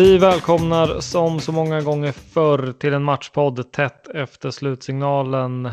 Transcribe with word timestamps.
Vi 0.00 0.18
välkomnar 0.18 1.00
som 1.00 1.40
så 1.40 1.52
många 1.52 1.80
gånger 1.80 2.12
förr 2.12 2.72
till 2.72 2.94
en 2.94 3.02
matchpodd 3.02 3.72
tätt 3.72 4.08
efter 4.08 4.50
slutsignalen. 4.50 5.70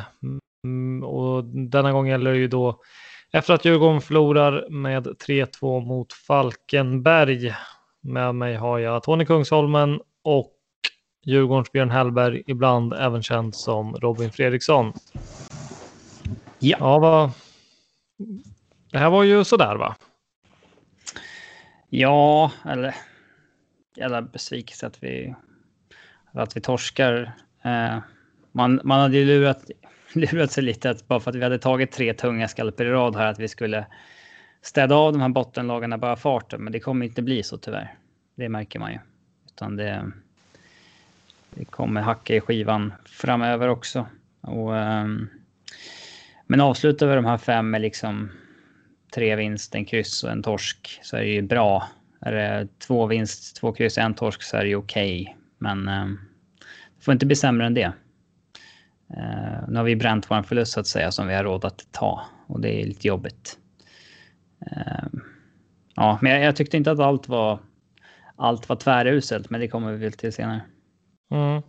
Mm, 0.64 1.04
och 1.04 1.44
denna 1.44 1.92
gång 1.92 2.08
gäller 2.08 2.32
det 2.32 2.38
ju 2.38 2.48
då 2.48 2.82
efter 3.32 3.54
att 3.54 3.66
Djurgården 3.66 4.02
förlorar 4.02 4.70
med 4.70 5.08
3-2 5.08 5.86
mot 5.86 6.14
Falkenberg. 6.14 7.54
Med 8.02 8.36
mig 8.36 8.56
har 8.56 8.80
jag 8.80 9.04
Tony 9.04 9.26
Kungsholmen 9.26 10.00
och 10.24 10.54
Djurgårdens 11.26 11.72
Björn 11.72 11.92
Hellberg, 11.92 12.44
ibland 12.48 12.94
även 12.94 13.24
känd 13.24 13.56
som 13.56 13.96
Robin 13.96 14.32
Fredriksson. 14.32 14.94
Ja. 16.60 16.78
ja 16.80 17.00
vad... 17.00 17.32
Det 18.92 18.98
här 18.98 19.10
var 19.10 19.24
ju 19.24 19.44
sådär 19.44 19.76
va? 19.76 19.96
Ja, 21.90 22.52
eller 22.66 22.96
jävla 23.98 24.22
besvikelse 24.22 24.88
att 24.88 25.04
vi, 25.04 25.36
att 26.32 26.58
vi 26.58 26.62
torskar. 26.62 27.32
Eh, 27.64 27.98
man, 28.52 28.82
man 28.84 29.00
hade 29.00 29.18
ju 29.18 29.26
lurat, 29.26 29.70
lurat 30.14 30.52
sig 30.52 30.64
lite 30.64 30.90
att 30.90 31.08
bara 31.08 31.20
för 31.20 31.32
att 31.32 31.36
vi 31.36 31.44
hade 31.44 31.60
tagit 31.60 31.92
tre 31.92 32.14
tunga 32.14 32.48
skalper 32.48 32.86
i 32.86 32.90
rad 32.90 33.16
här 33.16 33.28
att 33.28 33.40
vi 33.40 33.48
skulle 33.48 33.86
städa 34.62 34.96
av 34.96 35.14
de 35.14 35.22
här 35.22 35.30
bottenlagarna 35.30 35.98
bara 35.98 36.16
farten. 36.16 36.64
Men 36.64 36.74
det 36.74 36.80
kommer 36.80 37.06
inte 37.06 37.22
bli 37.22 37.44
så 37.44 37.58
tyvärr. 37.58 37.96
Det 38.36 38.50
märker 38.50 38.80
man 38.80 38.92
ju. 38.92 39.00
Utan 39.48 39.76
det, 39.76 40.12
det 41.50 41.66
kommer 41.66 42.02
hacka 42.02 42.36
i 42.36 42.42
skivan 42.42 42.94
framöver 43.06 43.68
också. 43.68 44.08
Och, 44.42 44.78
ehm, 44.78 45.30
men 46.46 46.62
avslutar 46.62 47.08
vi 47.08 47.16
de 47.16 47.26
här 47.26 47.38
fem 47.38 47.70
med 47.70 47.82
liksom 47.82 48.32
tre 49.14 49.36
vinst, 49.36 49.76
en 49.76 49.86
kryss 49.86 50.24
och 50.24 50.32
en 50.32 50.44
torsk 50.44 51.00
så 51.04 51.18
är 51.18 51.22
det 51.22 51.28
ju 51.28 51.42
bra. 51.42 51.88
Är 52.22 52.32
det 52.32 52.68
två 52.80 53.06
vinst, 53.06 53.56
två 53.56 53.74
kryss, 53.74 53.98
en 53.98 54.14
torsk 54.14 54.44
så 54.44 54.58
är 54.58 54.62
det 54.62 54.70
ju 54.70 54.76
okej. 54.76 55.22
Okay. 55.22 55.36
Men 55.58 55.88
eh, 55.88 56.06
det 56.98 57.04
får 57.04 57.12
inte 57.12 57.26
bli 57.26 57.36
sämre 57.36 57.68
än 57.68 57.74
det. 57.74 57.92
Eh, 59.18 59.68
nu 59.68 59.76
har 59.76 59.84
vi 59.84 59.96
bränt 59.96 60.32
vår 60.32 60.44
förlust 60.44 60.72
så 60.72 60.80
att 60.80 60.88
säga 60.88 61.12
som 61.12 61.28
vi 61.28 61.36
har 61.36 61.44
råd 61.44 61.66
att 61.66 61.88
ta 61.92 62.26
och 62.48 62.62
det 62.62 62.82
är 62.82 62.86
lite 62.86 63.08
jobbigt. 63.08 63.58
Eh, 64.72 65.08
ja, 65.96 66.20
men 66.22 66.32
jag, 66.32 66.44
jag, 66.44 66.56
tyckte 66.56 66.78
inte 66.78 66.92
att 66.92 67.00
allt 67.00 67.28
var 67.28 67.60
allt 68.36 68.70
var 68.70 68.76
tväruselt, 68.76 69.50
men 69.50 69.62
det 69.62 69.68
kommer 69.68 69.92
vi 69.92 69.98
väl 69.98 70.14
till 70.14 70.34
senare. 70.34 70.62
Mm. 71.32 71.62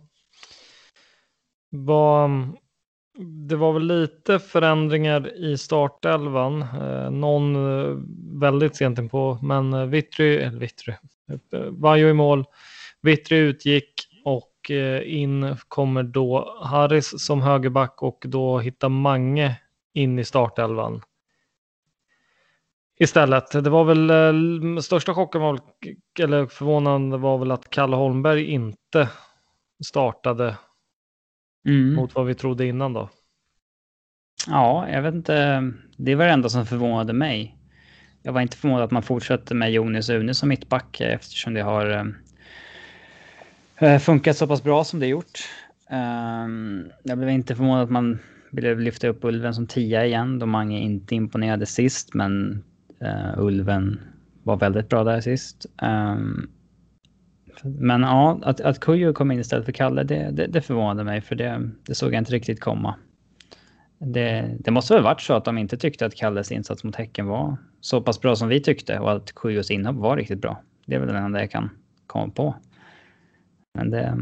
Vad, 1.69 2.29
det 3.19 3.55
var 3.55 3.73
väl 3.73 3.87
lite 3.87 4.39
förändringar 4.39 5.37
i 5.37 5.57
startelvan. 5.57 6.61
Eh, 6.61 7.11
någon 7.11 7.55
eh, 7.55 7.97
väldigt 8.39 8.75
sent 8.75 8.99
in 8.99 9.09
på, 9.09 9.39
men 9.41 9.73
eh, 9.73 9.85
Vittry, 9.85 10.37
eller 10.37 10.59
Vittry, 10.59 10.93
Vajo 11.69 12.05
eh, 12.05 12.11
i 12.11 12.13
mål. 12.13 12.45
Vittry 13.01 13.37
utgick 13.37 13.93
och 14.25 14.71
eh, 14.71 15.15
in 15.19 15.55
kommer 15.67 16.03
då 16.03 16.59
Harris 16.61 17.25
som 17.25 17.41
högerback 17.41 18.03
och 18.03 18.23
då 18.27 18.59
hittar 18.59 18.89
Mange 18.89 19.55
in 19.93 20.19
i 20.19 20.25
startelvan. 20.25 21.01
Istället, 22.99 23.51
det 23.51 23.69
var 23.69 23.83
väl 23.83 24.09
eh, 24.09 24.79
största 24.81 25.13
chocken 25.13 25.41
var, 25.41 25.59
eller 26.19 26.45
förvånande 26.45 27.17
var 27.17 27.37
väl 27.37 27.51
att 27.51 27.69
Kalle 27.69 27.95
Holmberg 27.95 28.45
inte 28.45 29.09
startade 29.85 30.55
mm. 31.65 31.93
mot 31.93 32.15
vad 32.15 32.25
vi 32.25 32.35
trodde 32.35 32.65
innan 32.65 32.93
då. 32.93 33.09
Ja, 34.47 34.89
jag 34.89 35.01
vet 35.01 35.15
inte. 35.15 35.71
Det 35.97 36.15
var 36.15 36.25
det 36.25 36.31
enda 36.31 36.49
som 36.49 36.65
förvånade 36.65 37.13
mig. 37.13 37.55
Jag 38.23 38.33
var 38.33 38.41
inte 38.41 38.57
förvånad 38.57 38.83
att 38.83 38.91
man 38.91 39.03
fortsätter 39.03 39.55
med 39.55 39.71
Jonis 39.71 40.09
Une 40.09 40.33
som 40.33 40.49
mittback 40.49 41.01
eftersom 41.01 41.53
det 41.53 41.61
har 41.61 42.13
äh, 43.77 43.99
funkat 43.99 44.37
så 44.37 44.47
pass 44.47 44.63
bra 44.63 44.83
som 44.83 44.99
det 44.99 45.07
gjort. 45.07 45.39
Um, 45.91 46.91
jag 47.03 47.17
blev 47.17 47.29
inte 47.29 47.55
förvånad 47.55 47.83
att 47.83 47.89
man 47.89 48.19
ville 48.51 48.75
lyfta 48.75 49.07
upp 49.07 49.23
Ulven 49.23 49.53
som 49.53 49.67
tia 49.67 50.05
igen 50.05 50.39
då 50.39 50.45
Mange 50.45 50.79
inte 50.79 51.15
imponerade 51.15 51.65
sist 51.65 52.13
men 52.13 52.63
Ulven 53.37 53.99
var 54.43 54.57
väldigt 54.57 54.89
bra 54.89 55.03
där 55.03 55.21
sist. 55.21 55.65
Um, 55.81 56.49
men 57.63 58.01
ja, 58.01 58.39
att, 58.43 58.61
att 58.61 58.79
Kujo 58.79 59.13
kom 59.13 59.31
in 59.31 59.39
istället 59.39 59.65
för 59.65 59.71
Kalle, 59.71 60.03
det, 60.03 60.31
det, 60.31 60.47
det 60.47 60.61
förvånade 60.61 61.03
mig 61.03 61.21
för 61.21 61.35
det, 61.35 61.69
det 61.85 61.95
såg 61.95 62.13
jag 62.13 62.21
inte 62.21 62.31
riktigt 62.31 62.59
komma. 62.59 62.95
Det, 63.97 64.55
det, 64.59 64.71
måste 64.71 64.93
väl 64.93 65.03
varit 65.03 65.21
så 65.21 65.33
att 65.33 65.45
de 65.45 65.57
inte 65.57 65.77
tyckte 65.77 66.05
att 66.05 66.15
Kalles 66.15 66.51
insats 66.51 66.83
mot 66.83 66.95
Häcken 66.95 67.27
var 67.27 67.57
så 67.81 68.01
pass 68.01 68.21
bra 68.21 68.35
som 68.35 68.47
vi 68.47 68.61
tyckte 68.61 68.99
och 68.99 69.11
att 69.11 69.35
Kujos 69.35 69.71
inhopp 69.71 69.95
var 69.95 70.17
riktigt 70.17 70.41
bra. 70.41 70.61
Det 70.85 70.95
är 70.95 70.99
väl 70.99 71.13
det 71.13 71.17
enda 71.17 71.39
jag 71.39 71.51
kan 71.51 71.69
komma 72.07 72.31
på. 72.31 72.55
Men 73.73 73.89
det, 73.89 74.17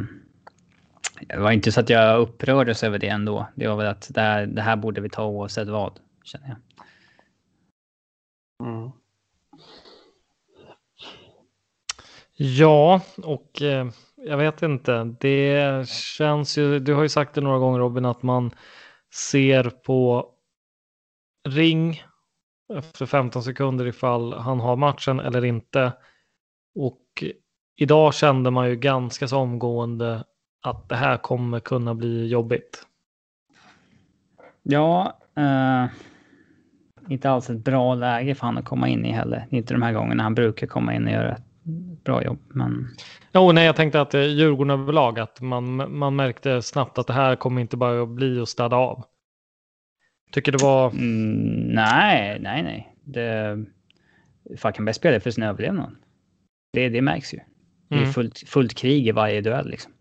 det 1.27 1.37
var 1.37 1.51
inte 1.51 1.71
så 1.71 1.79
att 1.79 1.89
jag 1.89 2.19
upprördes 2.19 2.83
över 2.83 2.99
det 2.99 3.07
ändå. 3.07 3.47
Det 3.55 3.67
var 3.67 3.75
väl 3.75 3.87
att 3.87 4.11
det 4.13 4.21
här, 4.21 4.45
det 4.45 4.61
här 4.61 4.75
borde 4.75 5.01
vi 5.01 5.09
ta 5.09 5.25
oavsett 5.25 5.67
vad, 5.67 5.99
känner 6.23 6.47
jag. 6.47 6.57
Mm. 8.67 8.91
Ja, 12.39 13.01
och 13.23 13.61
eh, 13.61 13.87
jag 14.15 14.37
vet 14.37 14.61
inte. 14.61 15.15
Det 15.19 15.87
känns 15.89 16.57
ju, 16.57 16.79
du 16.79 16.93
har 16.93 17.03
ju 17.03 17.09
sagt 17.09 17.33
det 17.33 17.41
några 17.41 17.59
gånger 17.59 17.79
Robin, 17.79 18.05
att 18.05 18.23
man 18.23 18.51
ser 19.13 19.63
på 19.69 20.29
Ring 21.49 22.03
efter 22.73 23.05
15 23.05 23.43
sekunder 23.43 23.87
ifall 23.87 24.33
han 24.33 24.59
har 24.59 24.75
matchen 24.75 25.19
eller 25.19 25.45
inte. 25.45 25.93
Och 26.75 27.23
idag 27.75 28.13
kände 28.13 28.51
man 28.51 28.69
ju 28.69 28.75
ganska 28.75 29.27
så 29.27 29.37
omgående 29.37 30.23
att 30.61 30.89
det 30.89 30.95
här 30.95 31.17
kommer 31.17 31.59
kunna 31.59 31.95
bli 31.95 32.27
jobbigt. 32.27 32.87
Ja, 34.63 35.19
eh, 35.37 35.85
inte 37.09 37.29
alls 37.29 37.49
ett 37.49 37.63
bra 37.63 37.95
läge 37.95 38.35
för 38.35 38.45
han 38.45 38.57
att 38.57 38.65
komma 38.65 38.87
in 38.87 39.05
i 39.05 39.11
heller. 39.11 39.47
Inte 39.49 39.73
de 39.73 39.81
här 39.81 39.93
gångerna 39.93 40.23
han 40.23 40.35
brukar 40.35 40.67
komma 40.67 40.95
in 40.95 41.05
och 41.05 41.11
göra 41.11 41.31
ett 41.31 41.46
bra 42.03 42.23
jobb. 42.23 42.39
Men... 42.47 42.87
Jo, 43.33 43.51
nej, 43.51 43.65
jag 43.65 43.75
tänkte 43.75 44.01
att 44.01 44.13
Djurgården 44.13 44.79
överlag, 44.79 45.19
att 45.19 45.41
man, 45.41 45.97
man 45.97 46.15
märkte 46.15 46.61
snabbt 46.61 46.97
att 46.97 47.07
det 47.07 47.13
här 47.13 47.35
kommer 47.35 47.61
inte 47.61 47.77
bara 47.77 48.01
att 48.01 48.09
bli 48.09 48.41
att 48.41 48.49
städa 48.49 48.75
av. 48.75 49.05
Tycker 50.31 50.51
det 50.51 50.63
var... 50.63 50.89
Mm, 50.89 51.67
nej, 51.75 52.39
nej, 52.39 52.63
nej. 52.63 52.95
Det... 53.03 53.65
Falkenberg 54.57 54.93
spelar 54.93 55.19
för 55.19 55.31
sin 55.31 55.43
överlevnad. 55.43 55.95
Det, 56.73 56.89
det 56.89 57.01
märks 57.01 57.33
ju. 57.33 57.39
Det 57.89 57.95
är 57.95 57.99
mm. 57.99 58.13
fullt, 58.13 58.43
fullt 58.47 58.73
krig 58.73 59.07
i 59.07 59.11
varje 59.11 59.41
duell 59.41 59.69
liksom. 59.69 59.91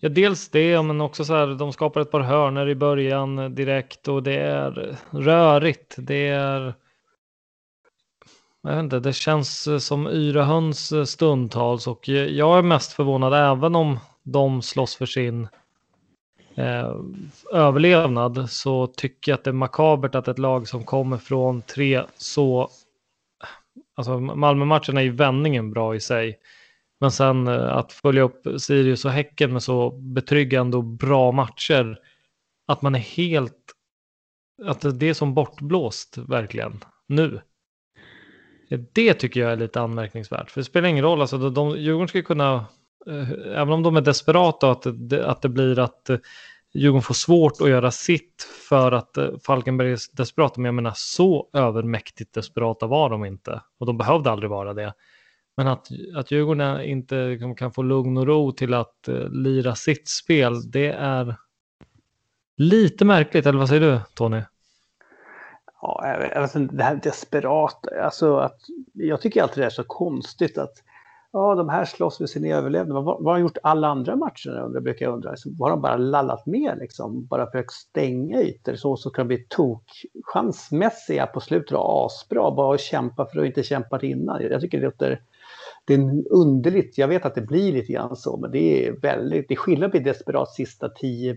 Ja, 0.00 0.08
dels 0.08 0.48
det, 0.50 0.82
men 0.82 1.00
också 1.00 1.24
så 1.24 1.34
här, 1.34 1.46
de 1.46 1.72
skapar 1.72 2.00
ett 2.00 2.10
par 2.10 2.20
hörner 2.20 2.68
i 2.68 2.74
början 2.74 3.54
direkt 3.54 4.08
och 4.08 4.22
det 4.22 4.36
är 4.36 4.96
rörigt. 5.10 5.94
Det 5.98 6.28
är... 6.28 6.74
Jag 8.66 8.74
vet 8.76 8.82
inte, 8.82 9.00
det 9.00 9.12
känns 9.12 9.66
eh, 9.66 9.78
som 9.78 10.06
yra 10.06 10.44
höns 10.44 10.92
eh, 10.92 11.04
stundtals 11.04 11.86
och 11.86 12.08
eh, 12.08 12.14
jag 12.14 12.58
är 12.58 12.62
mest 12.62 12.92
förvånad 12.92 13.34
även 13.34 13.74
om 13.74 13.98
de 14.22 14.62
slåss 14.62 14.96
för 14.96 15.06
sin 15.06 15.48
eh, 16.54 16.94
överlevnad 17.52 18.50
så 18.50 18.86
tycker 18.86 19.32
jag 19.32 19.38
att 19.38 19.44
det 19.44 19.50
är 19.50 19.52
makabert 19.52 20.14
att 20.14 20.28
ett 20.28 20.38
lag 20.38 20.68
som 20.68 20.84
kommer 20.84 21.16
från 21.16 21.62
tre 21.62 22.02
så... 22.16 22.70
Alltså 23.94 24.20
Malmö-matchen 24.20 24.96
är 24.96 25.02
ju 25.02 25.10
vändningen 25.10 25.70
bra 25.70 25.94
i 25.94 26.00
sig. 26.00 26.38
Men 27.00 27.10
sen 27.10 27.48
eh, 27.48 27.76
att 27.76 27.92
följa 27.92 28.22
upp 28.22 28.46
Sirius 28.60 29.04
och 29.04 29.10
Häcken 29.10 29.52
med 29.52 29.62
så 29.62 29.90
betryggande 29.90 30.76
och 30.76 30.84
bra 30.84 31.32
matcher. 31.32 31.98
Att 32.66 32.82
man 32.82 32.94
är 32.94 32.98
helt... 32.98 33.72
Att 34.64 35.00
det 35.00 35.08
är 35.08 35.14
som 35.14 35.34
bortblåst 35.34 36.18
verkligen 36.18 36.84
nu. 37.06 37.40
Det 38.68 39.14
tycker 39.14 39.40
jag 39.40 39.52
är 39.52 39.56
lite 39.56 39.80
anmärkningsvärt. 39.80 40.50
För 40.50 40.60
det 40.60 40.64
spelar 40.64 40.88
ingen 40.88 41.04
roll, 41.04 41.20
alltså 41.20 41.50
de, 41.50 41.78
Djurgården 41.78 42.08
ska 42.08 42.22
kunna, 42.22 42.66
eh, 43.06 43.30
även 43.60 43.72
om 43.72 43.82
de 43.82 43.96
är 43.96 44.00
desperata, 44.00 44.70
att 44.70 44.86
det, 44.94 45.26
att 45.26 45.42
det 45.42 45.48
blir 45.48 45.78
att 45.78 46.10
eh, 46.10 46.18
Djurgården 46.74 47.02
får 47.02 47.14
svårt 47.14 47.60
att 47.60 47.68
göra 47.68 47.90
sitt 47.90 48.48
för 48.68 48.92
att 48.92 49.16
eh, 49.16 49.28
Falkenberg 49.46 49.92
är 49.92 49.98
desperata. 50.12 50.60
Men 50.60 50.64
jag 50.64 50.74
menar 50.74 50.92
så 50.94 51.50
övermäktigt 51.52 52.34
desperata 52.34 52.86
var 52.86 53.10
de 53.10 53.24
inte. 53.24 53.60
Och 53.78 53.86
de 53.86 53.98
behövde 53.98 54.30
aldrig 54.30 54.50
vara 54.50 54.74
det. 54.74 54.94
Men 55.56 55.66
att, 55.66 55.88
att 56.14 56.30
Djurgården 56.30 56.80
inte 56.80 57.28
liksom, 57.28 57.54
kan 57.54 57.72
få 57.72 57.82
lugn 57.82 58.16
och 58.16 58.26
ro 58.26 58.52
till 58.52 58.74
att 58.74 59.08
lira 59.30 59.74
sitt 59.74 60.08
spel, 60.08 60.70
det 60.70 60.92
är 60.92 61.36
lite 62.56 63.04
märkligt. 63.04 63.46
Eller 63.46 63.58
vad 63.58 63.68
säger 63.68 63.92
du, 63.92 64.00
Tony? 64.14 64.42
Ja, 65.86 66.06
eh, 66.06 66.42
alltså, 66.42 66.58
det 66.58 66.82
här 66.82 67.00
desperata, 67.02 68.02
alltså 68.02 68.36
att 68.36 68.60
jag 68.92 69.20
tycker 69.20 69.42
alltid 69.42 69.62
det 69.62 69.66
är 69.66 69.70
så 69.70 69.84
konstigt 69.84 70.58
att 70.58 70.72
ja, 71.32 71.54
de 71.54 71.68
här 71.68 71.84
slåss 71.84 72.18
för 72.18 72.26
sin 72.26 72.52
överlevnad. 72.52 73.04
Vad, 73.04 73.04
vad 73.04 73.24
har 73.24 73.34
de 73.34 73.40
gjort 73.40 73.58
alla 73.62 73.88
andra 73.88 74.16
matcher? 74.16 74.72
Det 74.74 74.80
brukar 74.80 75.06
jag 75.06 75.14
undra. 75.14 75.36
Så 75.36 75.50
har 75.58 75.70
de 75.70 75.80
bara 75.80 75.96
lallat 75.96 76.46
med 76.46 76.78
liksom? 76.78 77.26
Bara 77.26 77.50
försökt 77.50 77.72
stänga 77.72 78.42
ytor 78.42 78.74
så, 78.74 78.96
så 78.96 79.10
kan 79.10 79.28
de 79.28 79.34
bli 79.34 79.46
tokchansmässiga 79.48 81.26
på 81.26 81.40
slutet 81.40 81.72
och 81.72 82.06
asbra. 82.06 82.50
Bara 82.50 82.74
att 82.74 82.80
kämpa 82.80 83.26
för 83.26 83.40
att 83.40 83.46
inte 83.46 83.62
kämpat 83.62 84.02
innan. 84.02 84.42
Jag 84.42 84.60
tycker 84.60 84.78
det 84.78 84.84
låter 84.84 85.20
det 85.84 85.94
är 85.94 86.32
underligt, 86.32 86.98
jag 86.98 87.08
vet 87.08 87.24
att 87.24 87.34
det 87.34 87.40
blir 87.40 87.72
lite 87.72 87.92
grann 87.92 88.16
så, 88.16 88.36
men 88.36 88.50
det 88.50 88.86
är 88.86 88.92
väldigt, 88.92 89.48
det 89.48 89.54
är 89.54 89.56
skillnad 89.56 89.92
på 89.92 89.98
desperat 89.98 90.50
sista 90.50 90.88
tio 90.88 91.36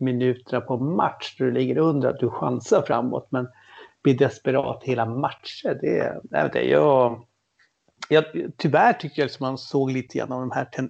minuterna 0.00 0.60
på 0.60 0.76
match 0.76 1.36
där 1.38 1.44
du 1.44 1.52
ligger 1.52 1.78
under 1.78 2.08
att 2.08 2.20
du 2.20 2.30
chansar 2.30 2.82
framåt, 2.82 3.26
men 3.30 3.48
bli 4.02 4.12
desperat 4.12 4.84
hela 4.84 5.06
matcher, 5.06 5.78
det, 5.80 6.20
jag 6.30 6.42
vet 6.42 6.44
inte, 6.44 6.68
jag, 6.68 7.24
jag, 8.08 8.24
tyvärr 8.56 8.92
tycker 8.92 9.22
jag 9.22 9.30
att 9.30 9.40
man 9.40 9.58
såg 9.58 9.90
lite 9.90 10.18
grann 10.18 10.32
av 10.32 10.40
de 10.40 10.50
här 10.50 10.64
ten, 10.64 10.88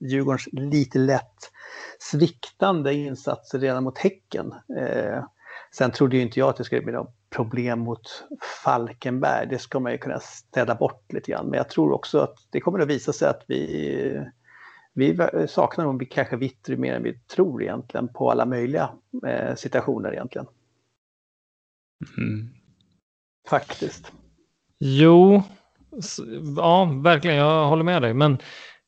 Djurgårdens 0.00 0.48
lite 0.52 0.98
lätt 0.98 1.50
sviktande 1.98 2.94
insatser 2.94 3.58
redan 3.58 3.84
mot 3.84 3.98
Häcken. 3.98 4.54
Eh, 4.78 5.24
sen 5.76 5.90
trodde 5.90 6.16
ju 6.16 6.22
inte 6.22 6.38
jag 6.38 6.48
att 6.48 6.56
det 6.56 6.64
skulle 6.64 6.82
bli 6.82 6.92
något 6.92 7.16
problem 7.30 7.78
mot 7.78 8.24
Falkenberg. 8.64 9.46
Det 9.50 9.58
ska 9.58 9.80
man 9.80 9.92
ju 9.92 9.98
kunna 9.98 10.18
städa 10.20 10.74
bort 10.74 11.12
lite 11.12 11.30
grann. 11.30 11.46
Men 11.46 11.56
jag 11.56 11.68
tror 11.68 11.92
också 11.92 12.18
att 12.18 12.34
det 12.50 12.60
kommer 12.60 12.78
att 12.78 12.88
visa 12.88 13.12
sig 13.12 13.28
att 13.28 13.44
vi, 13.48 14.24
vi 14.94 15.18
saknar 15.48 15.84
nog 15.84 16.08
kanske 16.10 16.36
Vittry 16.36 16.76
mer 16.76 16.94
än 16.94 17.02
vi 17.02 17.18
tror 17.18 17.62
egentligen 17.62 18.08
på 18.08 18.30
alla 18.30 18.46
möjliga 18.46 18.90
eh, 19.26 19.54
situationer 19.54 20.12
egentligen. 20.12 20.46
Mm. 22.16 22.48
Faktiskt. 23.48 24.12
Jo, 24.78 25.42
ja, 26.56 26.84
verkligen. 26.84 27.36
Jag 27.36 27.66
håller 27.68 27.84
med 27.84 28.02
dig. 28.02 28.14
Men 28.14 28.38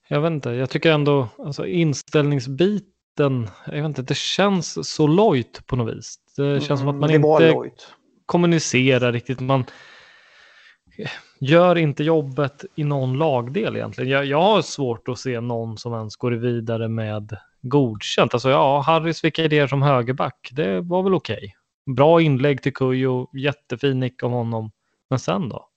jag 0.09 0.21
vet 0.21 0.31
inte, 0.31 0.51
jag 0.51 0.71
tycker 0.71 0.93
ändå 0.93 1.29
alltså 1.39 1.67
inställningsbiten, 1.67 3.49
jag 3.67 3.73
vet 3.73 3.85
inte, 3.85 4.03
det 4.03 4.17
känns 4.17 4.89
så 4.95 5.07
lojt 5.07 5.67
på 5.67 5.77
något 5.77 5.97
vis. 5.97 6.17
Det 6.37 6.61
känns 6.61 6.71
mm, 6.71 6.79
som 6.79 6.89
att 6.89 6.95
man 6.95 7.11
inte 7.11 7.53
lojt. 7.53 7.95
kommunicerar 8.27 9.13
riktigt. 9.13 9.41
Man 9.41 9.65
gör 11.41 11.79
inte 11.79 12.05
jobbet 12.05 12.65
i 12.75 12.85
någon 12.85 13.19
lagdel 13.19 13.77
egentligen. 13.77 14.11
Jag, 14.11 14.25
jag 14.27 14.43
har 14.43 14.63
svårt 14.63 15.09
att 15.09 15.19
se 15.19 15.41
någon 15.41 15.79
som 15.79 15.95
ens 15.95 16.17
går 16.17 16.33
vidare 16.33 16.89
med 16.89 17.37
godkänt. 17.63 18.35
Alltså 18.35 18.51
ja, 18.51 18.81
Harris 18.81 19.21
fick 19.21 19.39
idéer 19.39 19.67
som 19.67 19.83
högerback. 19.83 20.49
Det 20.53 20.81
var 20.81 21.03
väl 21.03 21.15
okej. 21.15 21.57
Bra 21.87 22.21
inlägg 22.21 22.63
till 22.63 22.75
Kujo, 22.75 23.37
jättefin 23.37 24.01
nick 24.01 24.23
av 24.23 24.31
honom. 24.31 24.71
Men 25.11 25.19
sen 25.19 25.49
då? 25.49 25.69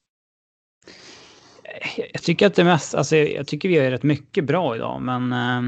Jag 2.13 2.23
tycker 2.23 2.47
att 2.47 2.55
det 2.55 2.63
mest, 2.63 2.95
alltså 2.95 3.15
jag 3.15 3.47
tycker 3.47 3.69
vi 3.69 3.75
gör 3.75 3.91
rätt 3.91 4.03
mycket 4.03 4.45
bra 4.45 4.75
idag, 4.75 5.01
men 5.01 5.33
eh, 5.33 5.63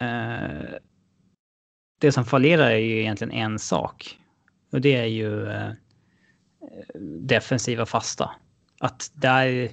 eh, 0.00 0.64
det 2.00 2.12
som 2.12 2.24
fallerar 2.24 2.70
är 2.70 2.76
ju 2.76 3.00
egentligen 3.00 3.32
en 3.32 3.58
sak. 3.58 4.18
Och 4.72 4.80
det 4.80 4.96
är 4.96 5.04
ju 5.04 5.48
eh, 5.48 5.70
defensiva 7.20 7.86
fasta. 7.86 8.30
Att 8.80 9.10
där 9.14 9.70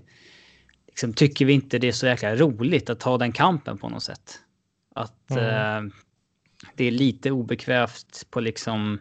liksom, 0.87 1.13
tycker 1.13 1.45
vi 1.45 1.53
inte 1.53 1.79
det 1.79 1.87
är 1.87 1.91
så 1.91 2.05
jäkla 2.05 2.35
roligt 2.35 2.89
att 2.89 2.99
ta 2.99 3.17
den 3.17 3.31
kampen 3.31 3.77
på 3.77 3.89
något 3.89 4.03
sätt. 4.03 4.39
Att 4.95 5.31
mm. 5.31 5.85
eh, 5.87 5.93
det 6.75 6.85
är 6.85 6.91
lite 6.91 7.31
obekvämt 7.31 8.27
på 8.29 8.39
liksom 8.39 8.99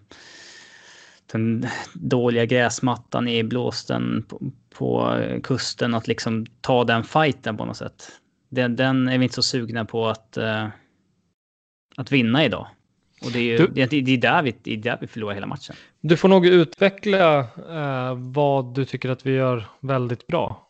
den 1.32 1.66
dåliga 1.94 2.44
gräsmattan 2.44 3.28
i 3.28 3.44
blåsten 3.44 4.24
på, 4.28 4.40
på 4.74 5.18
kusten 5.42 5.94
att 5.94 6.08
liksom 6.08 6.46
ta 6.60 6.84
den 6.84 7.04
fighten 7.04 7.56
på 7.56 7.64
något 7.64 7.76
sätt. 7.76 8.12
Den, 8.48 8.76
den 8.76 9.08
är 9.08 9.18
vi 9.18 9.24
inte 9.24 9.34
så 9.34 9.42
sugna 9.42 9.84
på 9.84 10.08
att, 10.08 10.38
uh, 10.40 10.68
att 11.96 12.12
vinna 12.12 12.44
idag. 12.44 12.66
Och 13.24 13.32
det 13.32 13.38
är, 13.38 13.42
ju, 13.42 13.56
du, 13.56 13.66
det, 13.66 13.86
det, 13.86 14.12
är 14.12 14.18
där 14.18 14.42
vi, 14.42 14.54
det 14.62 14.72
är 14.72 14.76
där 14.76 14.98
vi 15.00 15.06
förlorar 15.06 15.34
hela 15.34 15.46
matchen. 15.46 15.76
Du 16.00 16.16
får 16.16 16.28
nog 16.28 16.46
utveckla 16.46 17.40
uh, 17.40 18.14
vad 18.32 18.74
du 18.74 18.84
tycker 18.84 19.08
att 19.08 19.26
vi 19.26 19.32
gör 19.32 19.64
väldigt 19.80 20.26
bra. 20.26 20.68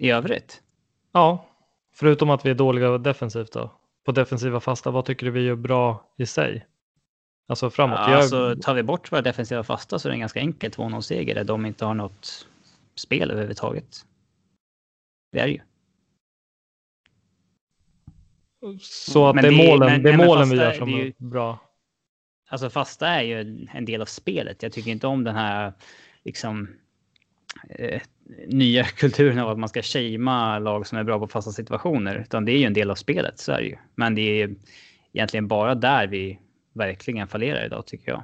I 0.00 0.10
övrigt? 0.10 0.62
Ja, 1.12 1.46
förutom 1.94 2.30
att 2.30 2.46
vi 2.46 2.50
är 2.50 2.54
dåliga 2.54 2.98
defensivt 2.98 3.52
då. 3.52 3.70
På 4.04 4.12
defensiva 4.12 4.60
fasta, 4.60 4.90
vad 4.90 5.04
tycker 5.04 5.26
du 5.26 5.32
vi 5.32 5.40
gör 5.40 5.56
bra 5.56 6.14
i 6.18 6.26
sig? 6.26 6.66
Alltså 7.48 7.70
framåt. 7.70 7.98
Ja, 7.98 8.10
jag... 8.10 8.20
alltså, 8.20 8.56
tar 8.62 8.74
vi 8.74 8.82
bort 8.82 9.12
våra 9.12 9.22
defensiva 9.22 9.62
fasta 9.62 9.98
så 9.98 10.08
är 10.08 10.10
det 10.10 10.16
en 10.16 10.20
ganska 10.20 10.40
enkel 10.40 10.70
2-0-seger 10.70 11.34
där 11.34 11.44
de 11.44 11.66
inte 11.66 11.84
har 11.84 11.94
något 11.94 12.48
spel 12.94 13.30
överhuvudtaget. 13.30 14.06
Det 15.32 15.40
är 15.40 15.46
det 15.46 15.52
ju. 15.52 15.60
Så 18.80 19.28
att 19.28 19.34
men 19.34 19.44
det 19.44 19.50
är 19.50 19.68
målen, 19.68 19.92
men, 19.92 20.02
det 20.02 20.10
är 20.10 20.16
målen 20.16 20.50
vi 20.50 20.56
gör 20.56 20.72
som 20.72 20.88
är 20.88 21.04
ju, 21.04 21.12
bra. 21.18 21.58
Alltså 22.48 22.70
fasta 22.70 23.08
är 23.08 23.22
ju 23.22 23.66
en 23.72 23.84
del 23.84 24.02
av 24.02 24.06
spelet. 24.06 24.62
Jag 24.62 24.72
tycker 24.72 24.90
inte 24.90 25.06
om 25.06 25.24
den 25.24 25.34
här 25.34 25.72
liksom 26.22 26.68
nya 28.46 28.84
kulturen 28.84 29.38
av 29.38 29.48
att 29.48 29.58
man 29.58 29.68
ska 29.68 29.82
shamea 29.82 30.58
lag 30.58 30.86
som 30.86 30.98
är 30.98 31.04
bra 31.04 31.18
på 31.18 31.26
fasta 31.26 31.50
situationer. 31.50 32.16
Utan 32.16 32.44
det 32.44 32.52
är 32.52 32.58
ju 32.58 32.64
en 32.64 32.74
del 32.74 32.90
av 32.90 32.94
spelet, 32.94 33.38
så 33.38 33.52
är 33.52 33.60
det 33.60 33.66
ju. 33.66 33.76
Men 33.94 34.14
det 34.14 34.42
är 34.42 34.54
egentligen 35.12 35.48
bara 35.48 35.74
där 35.74 36.06
vi 36.06 36.38
verkligen 36.72 37.28
fallerar 37.28 37.66
idag 37.66 37.86
tycker 37.86 38.10
jag. 38.10 38.22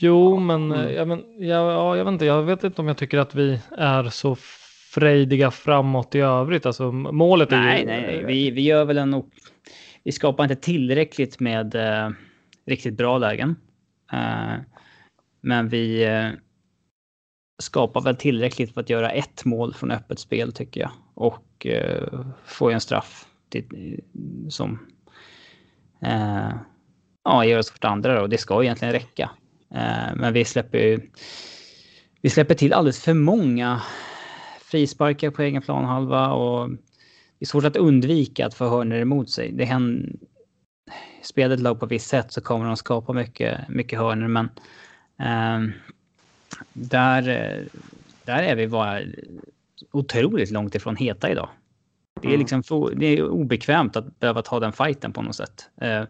Jo, 0.00 0.40
men, 0.40 0.72
mm. 0.72 0.94
ja, 0.94 1.04
men 1.04 1.24
ja, 1.38 1.96
jag, 1.96 2.04
vet 2.04 2.12
inte, 2.12 2.24
jag 2.24 2.42
vet 2.42 2.64
inte 2.64 2.80
om 2.80 2.88
jag 2.88 2.96
tycker 2.96 3.18
att 3.18 3.34
vi 3.34 3.60
är 3.70 4.04
så 4.04 4.36
frejdiga 4.90 5.50
framåt 5.50 6.14
i 6.14 6.20
övrigt. 6.20 6.66
Alltså 6.66 6.92
målet 6.92 7.50
nej, 7.50 7.74
är 7.74 7.78
ju... 7.78 7.86
Nej, 7.86 8.06
nej, 8.06 8.24
vi, 8.24 8.50
vi 8.50 8.62
gör 8.62 8.84
väl 8.84 8.98
en... 8.98 9.22
Vi 10.02 10.12
skapar 10.12 10.44
inte 10.44 10.56
tillräckligt 10.56 11.40
med 11.40 11.74
eh, 11.74 12.10
riktigt 12.66 12.94
bra 12.96 13.18
lägen. 13.18 13.56
Eh, 14.12 14.54
men 15.40 15.68
vi 15.68 16.04
eh, 16.04 16.30
skapar 17.62 18.00
väl 18.00 18.16
tillräckligt 18.16 18.74
för 18.74 18.80
att 18.80 18.90
göra 18.90 19.10
ett 19.10 19.44
mål 19.44 19.74
från 19.74 19.90
öppet 19.90 20.18
spel 20.18 20.52
tycker 20.52 20.80
jag. 20.80 20.90
Och 21.14 21.66
eh, 21.66 22.26
få 22.44 22.70
en 22.70 22.80
straff 22.80 23.26
till, 23.48 24.00
som 24.48 24.78
eh, 26.02 26.50
ja, 27.24 27.44
ger 27.44 27.58
oss 27.58 27.72
vårt 27.72 27.84
andra 27.84 28.22
och 28.22 28.28
det 28.28 28.38
ska 28.38 28.62
egentligen 28.62 28.94
räcka. 28.94 29.30
Eh, 29.74 30.14
men 30.16 30.32
vi 30.32 30.44
släpper 30.44 30.78
ju... 30.78 31.10
vi 32.20 32.30
släpper 32.30 32.54
till 32.54 32.72
alldeles 32.72 33.04
för 33.04 33.14
många 33.14 33.82
frisparkar 34.60 35.30
på 35.30 35.42
egen 35.42 35.62
planhalva 35.62 36.32
och 36.32 36.70
det 37.38 37.44
är 37.44 37.46
svårt 37.46 37.64
att 37.64 37.76
undvika 37.76 38.46
att 38.46 38.54
få 38.54 38.68
hörnor 38.68 38.98
emot 38.98 39.30
sig. 39.30 39.52
Det 39.52 39.64
händer, 39.64 40.12
spelet 41.22 41.60
lag 41.60 41.80
på 41.80 41.86
visst 41.86 42.08
sätt 42.08 42.32
så 42.32 42.40
kommer 42.40 42.66
de 42.66 42.76
skapa 42.76 43.12
mycket, 43.12 43.68
mycket 43.68 43.98
hörnor 43.98 44.28
men 44.28 44.48
där, 46.72 47.22
där 48.24 48.42
är 48.42 48.56
vi 48.56 48.68
bara 48.68 49.00
otroligt 49.92 50.50
långt 50.50 50.74
ifrån 50.74 50.96
heta 50.96 51.30
idag. 51.30 51.48
Det 52.20 52.28
är 52.28 52.34
Mm. 52.34 52.40
liksom 52.40 52.90
det 52.96 53.06
är 53.06 53.22
obekvämt 53.22 53.96
att 53.96 54.20
behöva 54.20 54.42
ta 54.42 54.60
den 54.60 54.72
fighten 54.72 55.12
på 55.12 55.22
något 55.22 55.36
sätt. 55.36 55.70
Eh, 55.80 56.04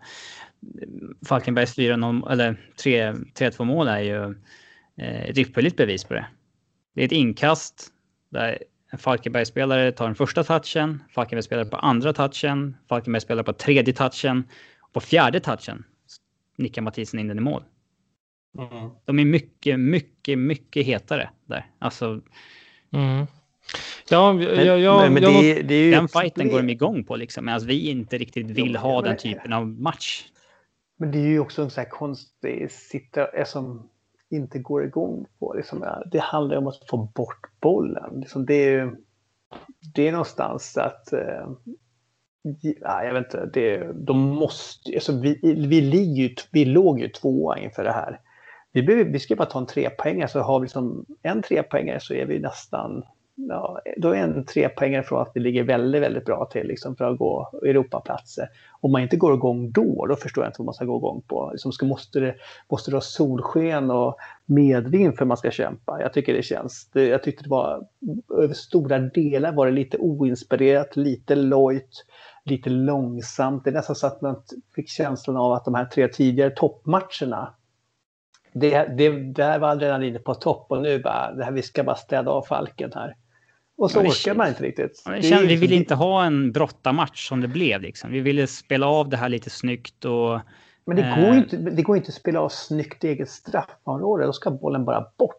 Falkenbergs 1.26 1.74
4-0 1.78 2.32
eller 2.32 2.56
3-2 2.76 3.64
mål 3.64 3.88
är 3.88 4.00
ju 4.00 4.34
eh, 4.96 5.38
ypperligt 5.38 5.76
bevis 5.76 6.04
på 6.04 6.14
det. 6.14 6.26
Det 6.94 7.00
är 7.00 7.04
ett 7.06 7.12
inkast 7.12 7.92
där 8.28 8.58
en 8.90 8.98
Falkenbergsspelare 8.98 9.92
tar 9.92 10.06
den 10.06 10.14
första 10.14 10.44
touchen, 10.44 11.02
Falkenbergsspelare 11.14 11.64
på 11.64 11.76
andra 11.76 12.12
touchen, 12.12 12.76
Falkenbergsspelare 12.88 13.44
på 13.44 13.52
tredje 13.52 13.94
touchen. 13.94 14.44
Och 14.80 14.92
på 14.92 15.00
fjärde 15.00 15.40
touchen 15.40 15.84
nickar 16.56 16.82
Mathisen 16.82 17.20
in 17.20 17.28
den 17.28 17.38
i 17.38 17.40
mål. 17.40 17.62
Mm. 18.58 18.90
De 19.04 19.18
är 19.18 19.24
mycket, 19.24 19.80
mycket, 19.80 20.38
mycket 20.38 20.86
hetare 20.86 21.30
där. 21.46 21.66
Alltså, 21.78 22.20
Mm. 22.92 23.26
Ja, 24.10 24.32
Men, 24.32 24.66
jag, 24.66 24.80
jag, 24.80 25.00
men, 25.00 25.14
men 25.14 25.22
jag, 25.22 25.32
det, 25.32 25.58
är- 25.58 25.62
det 25.62 25.74
är 25.74 25.82
ju 25.84 25.90
den 25.90 26.08
fighten 26.08 26.44
går 26.48 26.52
de 26.52 26.58
problem. 26.58 26.68
igång 26.70 27.04
på 27.04 27.16
liksom. 27.16 27.44
Medan 27.44 27.60
vi 27.66 27.90
inte 27.90 28.18
riktigt 28.18 28.46
vill 28.50 28.72
Jo, 28.74 28.80
ha 28.80 28.94
men- 29.00 29.04
den 29.04 29.16
typen 29.16 29.52
av 29.52 29.66
match. 29.68 30.24
Men 30.98 31.10
det 31.10 31.18
är 31.18 31.26
ju 31.26 31.40
också 31.40 31.62
en 31.62 31.70
sån 31.70 31.82
här 31.82 31.90
konstig 31.90 32.70
sitta, 32.70 33.44
som 33.46 33.88
inte 34.30 34.58
går 34.58 34.84
igång 34.84 35.26
på. 35.38 35.54
Liksom, 35.54 35.82
ja, 35.82 36.02
det 36.12 36.18
handlar 36.20 36.54
ju 36.54 36.58
om 36.58 36.66
att 36.66 36.88
få 36.90 36.96
bort 36.96 37.60
bollen. 37.60 38.20
Liksom, 38.20 38.46
det, 38.46 38.54
är, 38.54 38.70
ju- 38.70 38.96
det 39.94 40.08
är 40.08 40.12
någonstans 40.12 40.76
att... 40.76 41.12
Eh, 41.12 41.48
ja, 42.80 43.04
jag 43.04 43.14
vet 43.14 43.24
inte. 43.24 43.50
Det, 43.54 43.92
de 44.06 44.18
måste, 44.18 44.94
alltså, 44.94 45.20
vi, 45.20 45.38
vi, 45.42 45.80
ligger 45.80 46.22
ju, 46.22 46.34
vi 46.52 46.64
låg 46.64 47.00
ju 47.00 47.08
tvåa 47.08 47.58
inför 47.58 47.84
det 47.84 47.92
här. 47.92 48.20
Vi, 48.72 48.82
behöver, 48.82 49.10
vi 49.10 49.18
ska 49.18 49.36
bara 49.36 49.48
ta 49.48 49.58
en 49.58 49.66
trepoängare 49.66 50.28
så 50.28 50.40
har 50.40 50.60
vi 50.60 50.64
liksom 50.64 51.06
en 51.22 51.42
trepoängare 51.42 52.00
så 52.00 52.14
är 52.14 52.26
vi 52.26 52.38
nästan... 52.38 53.04
Ja, 53.48 53.80
då 53.96 54.10
är 54.10 54.18
en 54.18 54.44
trepoängare 54.44 55.02
från 55.02 55.22
att 55.22 55.30
vi 55.34 55.40
ligger 55.40 55.62
väldigt, 55.64 56.02
väldigt 56.02 56.24
bra 56.24 56.44
till 56.44 56.66
liksom, 56.66 56.96
för 56.96 57.04
att 57.04 57.18
gå 57.18 57.60
Europaplatser 57.66 58.48
om 58.80 58.92
man 58.92 59.02
inte 59.02 59.16
går 59.16 59.34
igång 59.34 59.70
då, 59.70 60.06
då 60.06 60.16
förstår 60.16 60.44
jag 60.44 60.48
inte 60.48 60.58
vad 60.58 60.66
man 60.66 60.74
ska 60.74 60.84
gå 60.84 60.96
igång 60.96 61.22
på. 61.26 61.48
Liksom 61.52 61.72
ska, 61.72 61.86
måste, 61.86 62.20
det, 62.20 62.34
måste 62.70 62.90
det 62.90 62.96
ha 62.96 63.00
solsken 63.00 63.90
och 63.90 64.16
medvind 64.46 65.16
för 65.16 65.24
att 65.24 65.28
man 65.28 65.36
ska 65.36 65.50
kämpa? 65.50 66.00
Jag 66.00 66.12
tycker 66.12 66.34
det 66.34 66.42
känns. 66.42 66.90
Det, 66.92 67.06
jag 67.06 67.22
tyckte 67.22 67.44
det 67.44 67.50
var 67.50 67.86
över 68.42 68.54
stora 68.54 68.98
delar 68.98 69.52
var 69.52 69.66
det 69.66 69.72
lite 69.72 69.98
oinspirerat, 69.98 70.96
lite 70.96 71.34
lojt, 71.34 72.04
lite 72.44 72.70
långsamt. 72.70 73.64
Det 73.64 73.70
är 73.70 73.74
nästan 73.74 73.96
så 73.96 74.06
att 74.06 74.20
man 74.20 74.42
fick 74.74 74.88
känslan 74.88 75.36
av 75.36 75.52
att 75.52 75.64
de 75.64 75.74
här 75.74 75.84
tre 75.84 76.08
tidigare 76.08 76.50
toppmatcherna 76.50 77.54
det, 78.52 78.84
det, 78.96 79.08
där 79.32 79.58
var 79.58 79.68
adrenalinet 79.70 80.24
på 80.24 80.34
topp 80.34 80.66
och 80.68 80.82
nu 80.82 80.98
bara, 80.98 81.32
det 81.32 81.44
här, 81.44 81.52
vi 81.52 81.62
ska 81.62 81.84
bara 81.84 81.96
städa 81.96 82.30
av 82.30 82.42
Falken 82.42 82.90
här. 82.94 83.16
Och 83.78 83.90
så 83.90 83.98
Ja, 83.98 84.08
orkar 84.08 84.34
man 84.34 84.48
inte 84.48 84.62
riktigt. 84.62 85.02
Ja, 85.06 85.16
ju 85.16 85.46
vi 85.46 85.56
ville 85.56 85.74
inte 85.74 85.94
ha 85.94 86.24
en 86.24 86.52
brottamatch 86.52 87.28
som 87.28 87.40
det 87.40 87.48
blev. 87.48 87.80
Liksom. 87.82 88.10
Vi 88.10 88.20
ville 88.20 88.46
spela 88.46 88.86
av 88.86 89.08
det 89.08 89.16
här 89.16 89.28
lite 89.28 89.50
snyggt 89.50 90.04
och 90.04 90.40
Men 90.84 90.96
det 90.96 91.02
går 91.02 91.28
Eh. 91.32 91.38
inte, 91.38 91.56
det 91.56 91.82
går 91.82 91.96
inte 91.96 92.08
att 92.08 92.14
spela 92.14 92.40
av 92.40 92.48
snyggt 92.48 93.04
i 93.04 93.08
eget 93.08 93.30
straffområde. 93.30 94.26
Då 94.26 94.32
ska 94.32 94.50
bollen 94.50 94.84
bara 94.84 95.06
bort. 95.18 95.34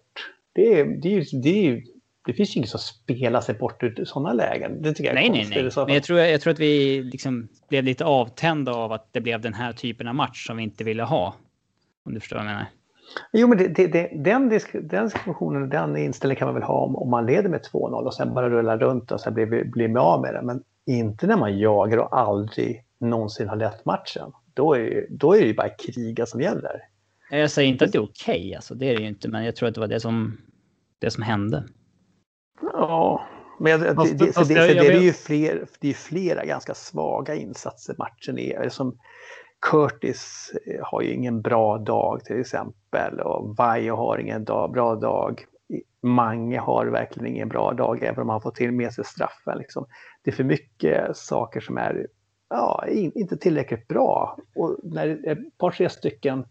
Det, 0.54 0.80
är, 0.80 0.86
det, 0.86 1.16
är, 1.18 1.42
det, 1.44 1.68
är, 1.68 1.84
det 2.26 2.34
finns 2.34 2.56
ju 2.56 2.58
inget 2.58 2.70
som 2.70 2.80
spelar 2.80 3.42
sig 3.42 3.56
bort 3.56 3.84
ur 3.84 4.06
sådana 4.06 4.34
lägen. 4.34 4.82
Det 4.82 4.94
tycker 4.94 5.04
jag 5.04 5.12
är 5.12 5.16
Nej, 5.22 5.30
nej, 5.30 5.40
konstigt. 5.40 5.64
nej. 5.64 5.72
fall. 5.72 5.86
Men 5.86 5.94
jag 5.94 6.04
tror, 6.04 6.20
jag 6.20 6.42
tror 6.42 6.54
att 6.54 6.60
vi 6.60 7.04
liksom 7.04 7.48
blev 7.70 7.84
lite 7.84 8.06
avtända 8.06 8.72
av 8.74 8.92
att 8.92 9.08
det 9.14 9.22
blev 9.22 9.42
den 9.42 9.54
här 9.54 9.74
typen 9.74 10.08
av 10.08 10.16
match 10.16 10.48
som 10.48 10.58
vi 10.58 10.64
inte 10.64 10.84
ville 10.84 11.04
ha. 11.04 11.36
Om 12.06 12.14
du 12.14 12.20
förstår 12.20 12.38
vad 12.38 12.46
jag 12.46 12.52
menar. 12.52 12.66
Jo, 13.34 13.48
men 13.48 13.58
det, 13.58 13.68
det, 13.68 13.88
det, 13.88 14.12
den, 14.16 14.50
disk- 14.52 14.80
den 14.90 15.10
situationen, 15.10 15.70
den 15.70 15.98
inställningen 15.98 16.40
kan 16.40 16.46
man 16.48 16.56
väl 16.56 16.64
ha 16.64 16.86
om, 16.86 16.96
om 16.96 17.10
man 17.10 17.26
leder 17.26 17.50
med 17.50 17.62
2-0 17.74 18.06
och 18.06 18.14
sen 18.14 18.34
bara 18.34 18.50
rullar 18.50 18.78
runt 18.78 19.12
och 19.12 19.22
sen 19.22 19.34
blir, 19.34 19.64
blir 19.72 19.88
med 19.88 20.02
av 20.02 20.22
med 20.22 20.34
det. 20.34 20.42
Men 20.42 20.64
inte 20.86 21.28
när 21.28 21.38
man 21.38 21.60
jagar 21.60 21.98
och 21.98 22.18
aldrig 22.20 22.84
någonsin 23.00 23.50
har 23.50 23.56
lett 23.56 23.86
matchen. 23.86 24.32
Då 24.54 24.74
är, 24.78 25.08
då 25.10 25.36
är 25.36 25.40
det 25.42 25.48
ju 25.48 25.54
bara 25.56 25.70
kriga 25.70 26.26
som 26.26 26.42
gäller. 26.42 26.82
Jag 27.32 27.52
säger 27.52 27.70
inte 27.70 27.86
att 27.86 27.92
det 27.92 27.98
är 27.98 28.04
okej, 28.04 28.56
alltså, 28.56 28.76
det 28.76 28.86
är 28.90 28.96
det 28.96 29.02
ju 29.02 29.08
inte. 29.08 29.30
Men 29.30 29.46
jag 29.46 29.56
tror 29.56 29.70
att 29.70 29.76
det 29.76 29.82
var 29.82 29.88
det 29.88 30.00
som, 30.00 30.38
det 31.00 31.12
som 31.12 31.24
hände. 31.24 31.64
Ja, 32.74 33.22
men 33.60 33.72
jag, 33.72 33.96
Fast- 33.96 34.18
det, 34.20 34.26
det, 34.26 34.34
fast 34.34 34.50
det, 34.50 34.54
jag- 34.56 34.70
jag 34.70 34.86
det 34.86 34.94
är 34.94 35.02
ju 35.02 35.14
fler, 35.14 35.66
det 35.80 35.90
är 35.90 35.94
flera 35.94 36.46
ganska 36.46 36.74
svaga 36.74 37.36
insatser 37.36 37.96
matchen 37.98 38.40
är. 38.40 38.70
Som 38.70 38.98
Curtis 39.62 40.52
eh, 40.66 40.86
har 40.86 41.02
ju 41.02 41.14
ingen 41.14 41.42
bra 41.42 41.78
dag 41.78 42.24
till 42.26 42.40
exempel 42.40 43.20
och 43.20 43.56
Vajo 43.58 43.96
har 43.96 44.18
ingen 44.18 44.46
dag, 44.46 44.72
bra 44.72 44.96
dag. 44.96 45.46
Mange 46.02 46.60
har 46.60 46.86
verkligen 46.86 47.36
ingen 47.36 47.50
bra 47.50 47.74
dag 47.74 48.04
även 48.04 48.22
om 48.22 48.30
han 48.30 48.42
får 48.42 48.52
till 48.52 48.72
med 48.72 48.94
sig 48.94 49.06
straffen. 49.06 49.58
Liksom. 49.58 49.86
Det 50.24 50.32
är 50.32 50.36
för 50.36 50.44
mycket 50.44 51.18
saker 51.18 51.60
som 51.60 51.78
är 51.78 52.08
ja, 52.50 52.86
in, 52.88 53.12
inte 53.16 53.38
tillräckligt 53.38 53.88
bra. 53.88 54.38
Och 54.56 54.78
när 54.84 55.28
ett 55.28 55.58
par, 55.58 55.72
tre 55.72 55.90
stycken 55.90 56.46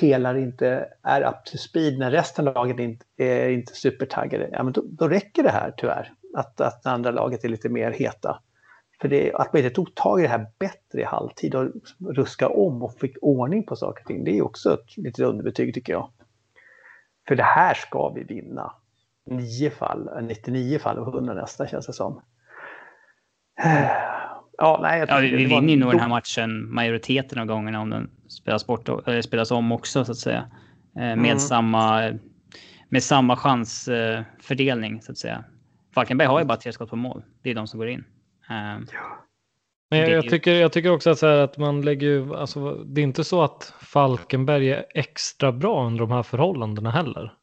pelare 0.00 0.40
inte 0.40 0.88
är 1.02 1.22
up 1.22 1.44
to 1.44 1.56
speed 1.56 1.98
när 1.98 2.10
resten 2.10 2.48
av 2.48 2.54
laget 2.54 2.78
inte 2.78 3.04
är 3.16 3.48
inte 3.48 3.72
supertaggade, 3.74 4.48
ja, 4.52 4.62
men 4.62 4.72
då, 4.72 4.82
då 4.84 5.08
räcker 5.08 5.42
det 5.42 5.50
här 5.50 5.74
tyvärr. 5.76 6.12
Att, 6.36 6.60
att 6.60 6.82
det 6.82 6.90
andra 6.90 7.10
laget 7.10 7.44
är 7.44 7.48
lite 7.48 7.68
mer 7.68 7.90
heta. 7.90 8.40
För 9.00 9.08
det, 9.08 9.32
att 9.34 9.52
man 9.52 9.62
inte 9.62 9.74
tog 9.74 9.94
tag 9.94 10.20
i 10.20 10.22
det 10.22 10.28
här 10.28 10.46
bättre 10.58 11.00
i 11.00 11.04
halvtid 11.04 11.54
och 11.54 11.68
ruska 12.14 12.48
om 12.48 12.82
och 12.82 12.94
fick 12.98 13.16
ordning 13.22 13.62
på 13.66 13.76
saker 13.76 14.02
och 14.02 14.06
ting, 14.06 14.24
det 14.24 14.38
är 14.38 14.42
också 14.42 14.74
ett 14.74 14.96
litet 14.96 15.24
underbetyg 15.26 15.74
tycker 15.74 15.92
jag. 15.92 16.10
För 17.28 17.36
det 17.36 17.42
här 17.42 17.74
ska 17.74 18.08
vi 18.08 18.22
vinna. 18.22 18.72
9 19.30 19.70
fall, 19.70 20.08
99 20.22 20.78
fall 20.78 20.98
av 20.98 21.08
100 21.14 21.34
nästan 21.34 21.68
känns 21.68 21.86
det 21.86 21.92
som. 21.92 22.20
Ja, 24.60 24.78
nej, 24.82 25.04
Ja, 25.08 25.18
vi, 25.18 25.44
vinner 25.46 25.68
ju 25.72 25.76
nog 25.80 25.90
den 25.90 26.00
här 26.00 26.08
matchen 26.08 26.74
majoriteten 26.74 27.38
av 27.38 27.46
gångerna 27.46 27.80
om 27.80 27.90
den 27.90 28.10
spelas, 28.28 28.66
bort, 28.66 28.88
och- 28.88 29.08
eller 29.08 29.22
spelas 29.22 29.50
om 29.50 29.72
också 29.72 30.04
så 30.04 30.12
att 30.12 30.18
säga. 30.18 30.50
Eh, 30.96 31.00
Med, 31.02 31.18
Mm. 31.18 31.38
samma, 31.38 32.12
med 32.88 33.02
samma 33.02 33.36
chansfördelning 33.36 35.02
så 35.02 35.12
att 35.12 35.18
säga. 35.18 35.44
Falkenberg 35.94 36.28
har 36.28 36.38
ju 36.40 36.44
bara 36.46 36.58
tre 36.58 36.72
skott 36.72 36.90
på 36.90 36.96
mål. 36.96 37.22
Det 37.42 37.50
är 37.50 37.54
de 37.54 37.66
som 37.66 37.78
går 37.78 37.88
in. 37.88 38.04
Eh, 38.50 38.54
Men 38.54 38.84
Det 39.90 39.98
jag, 39.98 40.10
jag, 40.10 40.28
tycker, 40.28 40.54
jag 40.54 40.72
tycker 40.72 40.90
också 40.90 41.10
att, 41.10 41.18
så 41.18 41.26
här 41.26 41.36
att 41.38 41.58
man 41.58 41.82
lägger 41.82 42.06
ju, 42.06 42.34
alltså, 42.36 42.74
det 42.74 43.00
är 43.00 43.02
inte 43.02 43.24
så 43.24 43.42
att 43.42 43.72
Falkenberg 43.80 44.70
är 44.72 44.86
extra 44.94 45.52
bra 45.52 45.86
under 45.86 46.00
de 46.00 46.10
här 46.10 46.22
förhållandena 46.22 46.90
heller. 46.90 47.34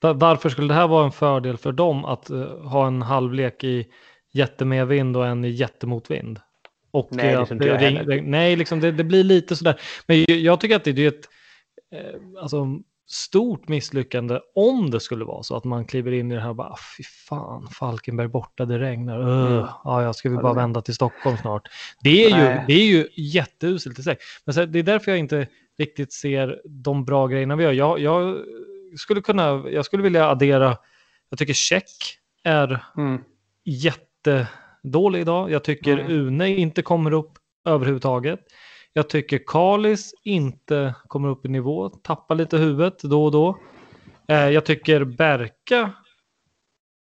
Va- 0.00 0.12
Varför 0.12 0.48
skulle 0.48 0.68
det 0.68 0.74
här 0.74 0.88
vara 0.88 1.04
en 1.04 1.12
fördel 1.12 1.56
för 1.56 1.72
dem 1.72 2.04
att 2.04 2.30
eh, 2.30 2.58
ha 2.60 2.86
en 2.86 3.02
halvlek 3.02 3.64
i 3.64 3.86
jättemedvind 4.32 5.16
och 5.16 5.26
en 5.26 5.44
i 5.44 5.48
jättemotvind? 5.48 6.40
Och 6.90 7.08
Nej, 7.10 7.36
det 7.58 7.76
det, 7.78 8.04
det, 8.04 8.22
nej, 8.22 8.56
liksom 8.56 8.80
det, 8.80 8.92
det 8.92 9.04
blir 9.04 9.24
lite 9.24 9.56
sådär. 9.56 9.80
Men 10.06 10.18
jag, 10.20 10.30
jag 10.30 10.60
tycker 10.60 10.76
att 10.76 10.84
det, 10.84 10.92
det 10.92 11.04
är 11.04 11.08
ett 11.08 11.28
eh, 11.94 12.20
alltså, 12.42 12.66
stort 13.10 13.68
misslyckande 13.68 14.40
om 14.54 14.90
det 14.90 15.00
skulle 15.00 15.24
vara 15.24 15.42
så 15.42 15.56
att 15.56 15.64
man 15.64 15.84
kliver 15.84 16.12
in 16.12 16.32
i 16.32 16.34
det 16.34 16.40
här 16.40 16.48
och 16.48 16.56
bara, 16.56 16.68
"Ah, 16.68 16.78
fy 16.96 17.02
fan, 17.04 17.68
Falkenberg 17.68 18.28
borta, 18.28 18.64
det 18.64 18.78
regnar. 18.78 19.18
Öh, 19.20 19.52
Mm. 19.52 19.66
ja, 19.84 20.02
jag 20.02 20.14
ska 20.16 20.28
vi 20.30 20.36
bara 20.36 20.54
vända 20.54 20.80
till 20.82 20.94
Stockholm 20.94 21.36
snart. 21.36 21.68
Det 22.02 22.24
är, 22.24 22.28
ju, 22.38 22.60
det 22.66 22.72
är 22.74 22.84
ju 22.86 23.08
jätteuselt 23.16 23.98
i 23.98 24.02
sig. 24.02 24.16
Men 24.44 24.54
så, 24.54 24.64
det 24.64 24.78
är 24.78 24.82
därför 24.82 25.10
jag 25.10 25.18
inte 25.18 25.46
riktigt 25.78 26.12
ser 26.12 26.60
de 26.64 27.04
bra 27.04 27.26
grejerna 27.26 27.56
vi 27.56 27.64
gör. 27.64 27.72
Jag, 27.72 28.00
jag, 28.00 28.36
skulle, 28.96 29.20
kunna, 29.20 29.64
jag 29.70 29.84
skulle 29.84 30.02
vilja 30.02 30.28
addera, 30.30 30.76
jag 31.30 31.38
tycker 31.38 31.54
Check 31.54 31.84
är 32.44 32.84
Mm. 32.96 33.22
jättedålig 33.64 35.20
idag. 35.20 35.50
Jag 35.50 35.64
tycker 35.64 35.98
Mm. 35.98 36.12
Une 36.12 36.48
inte 36.48 36.82
kommer 36.82 37.12
upp 37.12 37.32
överhuvudtaget. 37.64 38.40
Jag 38.98 39.08
tycker 39.08 39.40
Kalis 39.46 40.14
inte 40.24 40.94
kommer 41.06 41.28
upp 41.28 41.44
i 41.44 41.48
nivå, 41.48 41.88
tappar 41.88 42.34
lite 42.34 42.58
huvudet 42.58 43.02
då 43.02 43.24
och 43.24 43.32
då. 43.32 43.58
Eh, 44.28 44.48
jag 44.48 44.66
tycker 44.66 45.04
Berka 45.04 45.92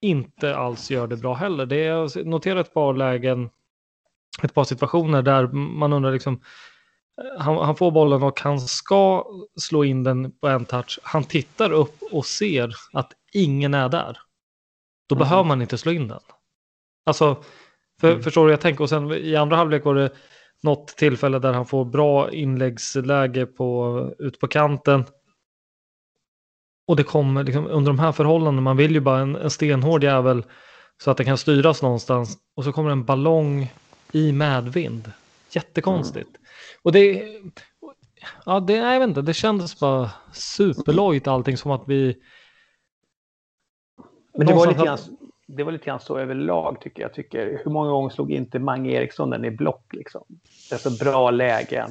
inte 0.02 0.56
alls 0.56 0.92
gör 0.92 1.08
det 1.08 1.18
bra 1.18 1.34
heller. 1.34 1.66
Det 1.66 1.76
är, 1.76 2.24
noterar 2.24 2.60
ett 2.60 2.74
par 2.74 2.94
lägen, 2.94 3.50
ett 4.44 4.54
par 4.54 4.64
situationer 4.64 5.22
där 5.22 5.48
man 5.52 5.94
undrar 5.94 6.12
liksom, 6.12 6.42
han, 7.40 7.58
han, 7.58 7.76
får 7.76 7.92
bollen 7.92 8.24
och 8.24 8.42
han 8.42 8.60
ska 8.60 9.26
slå 9.56 9.84
in 9.84 10.04
den 10.04 10.32
på 10.32 10.48
en 10.48 10.66
touch. 10.66 11.00
Han 11.04 11.24
tittar 11.24 11.72
upp 11.72 12.04
och 12.12 12.26
ser 12.26 12.74
att 12.94 13.14
ingen 13.34 13.74
är 13.74 13.90
där. 13.90 14.18
Då 15.10 15.16
mm. 15.16 15.24
behöver 15.24 15.44
man 15.44 15.62
inte 15.62 15.78
slå 15.78 15.92
in 15.92 16.08
den. 16.08 16.20
Alltså, 17.06 17.44
för, 18.02 18.12
mm. 18.12 18.24
förstår 18.24 18.46
du 18.46 18.54
jag 18.54 18.62
tänker? 18.62 18.84
Och 18.84 18.90
sen 18.90 19.12
i 19.12 19.36
andra 19.36 19.56
halvlek 19.56 19.86
var 19.86 19.96
det 19.96 20.12
något 20.64 20.88
tillfälle 20.88 21.40
där 21.40 21.54
han 21.54 21.66
får 21.66 21.86
bra 21.86 22.32
inläggsläge 22.32 23.46
på, 23.46 24.16
ut 24.20 24.40
på 24.40 24.48
kanten. 24.48 25.06
Och 26.88 26.96
det 26.96 27.04
kommer 27.04 27.44
liksom, 27.44 27.68
under 27.68 27.92
de 27.92 28.00
här 28.00 28.12
förhållandena, 28.12 28.62
man 28.62 28.78
vill 28.78 28.92
ju 28.92 29.00
bara 29.00 29.20
en, 29.20 29.36
en 29.36 29.50
stenhård 29.50 30.04
jävel 30.04 30.44
så 31.04 31.12
att 31.12 31.18
det 31.18 31.26
kan 31.26 31.38
styras 31.38 31.82
någonstans. 31.82 32.38
Och 32.56 32.64
så 32.64 32.72
kommer 32.72 32.90
en 32.90 33.06
ballong 33.06 33.74
i 34.12 34.32
medvind. 34.32 35.12
Jättekonstigt. 35.52 36.30
Mm. 36.30 36.42
Och 36.82 36.92
det, 36.92 37.24
ja, 38.46 38.60
det, 38.60 38.74
jag 38.74 39.00
vet 39.00 39.10
inte, 39.10 39.22
det 39.22 39.34
kändes 39.34 39.80
bara 39.80 40.10
superlojt 40.34 41.28
allting 41.28 41.58
som 41.58 41.72
att 41.72 41.84
vi... 41.88 42.18
Men 44.38 44.48
det 44.48 44.54
var, 44.54 44.68
lite 44.68 44.84
grann, 44.84 44.98
det 45.56 45.64
var 45.64 45.72
lite 45.72 45.86
grann 45.86 46.00
så 46.00 46.18
överlag 46.18 46.82
tycker 46.82 47.02
jag. 47.02 47.14
Tycker, 47.14 47.62
hur 47.64 47.72
många 47.72 47.90
gånger 47.90 48.10
slog 48.10 48.32
inte 48.32 48.60
Mange 48.60 48.92
Eriksson 48.92 49.30
den 49.30 49.46
i 49.46 49.52
block 49.52 49.94
liksom? 49.94 50.24
Det 50.70 50.76
är 50.76 50.80
så 50.90 51.06
bra 51.06 51.32
lägen. 51.32 51.90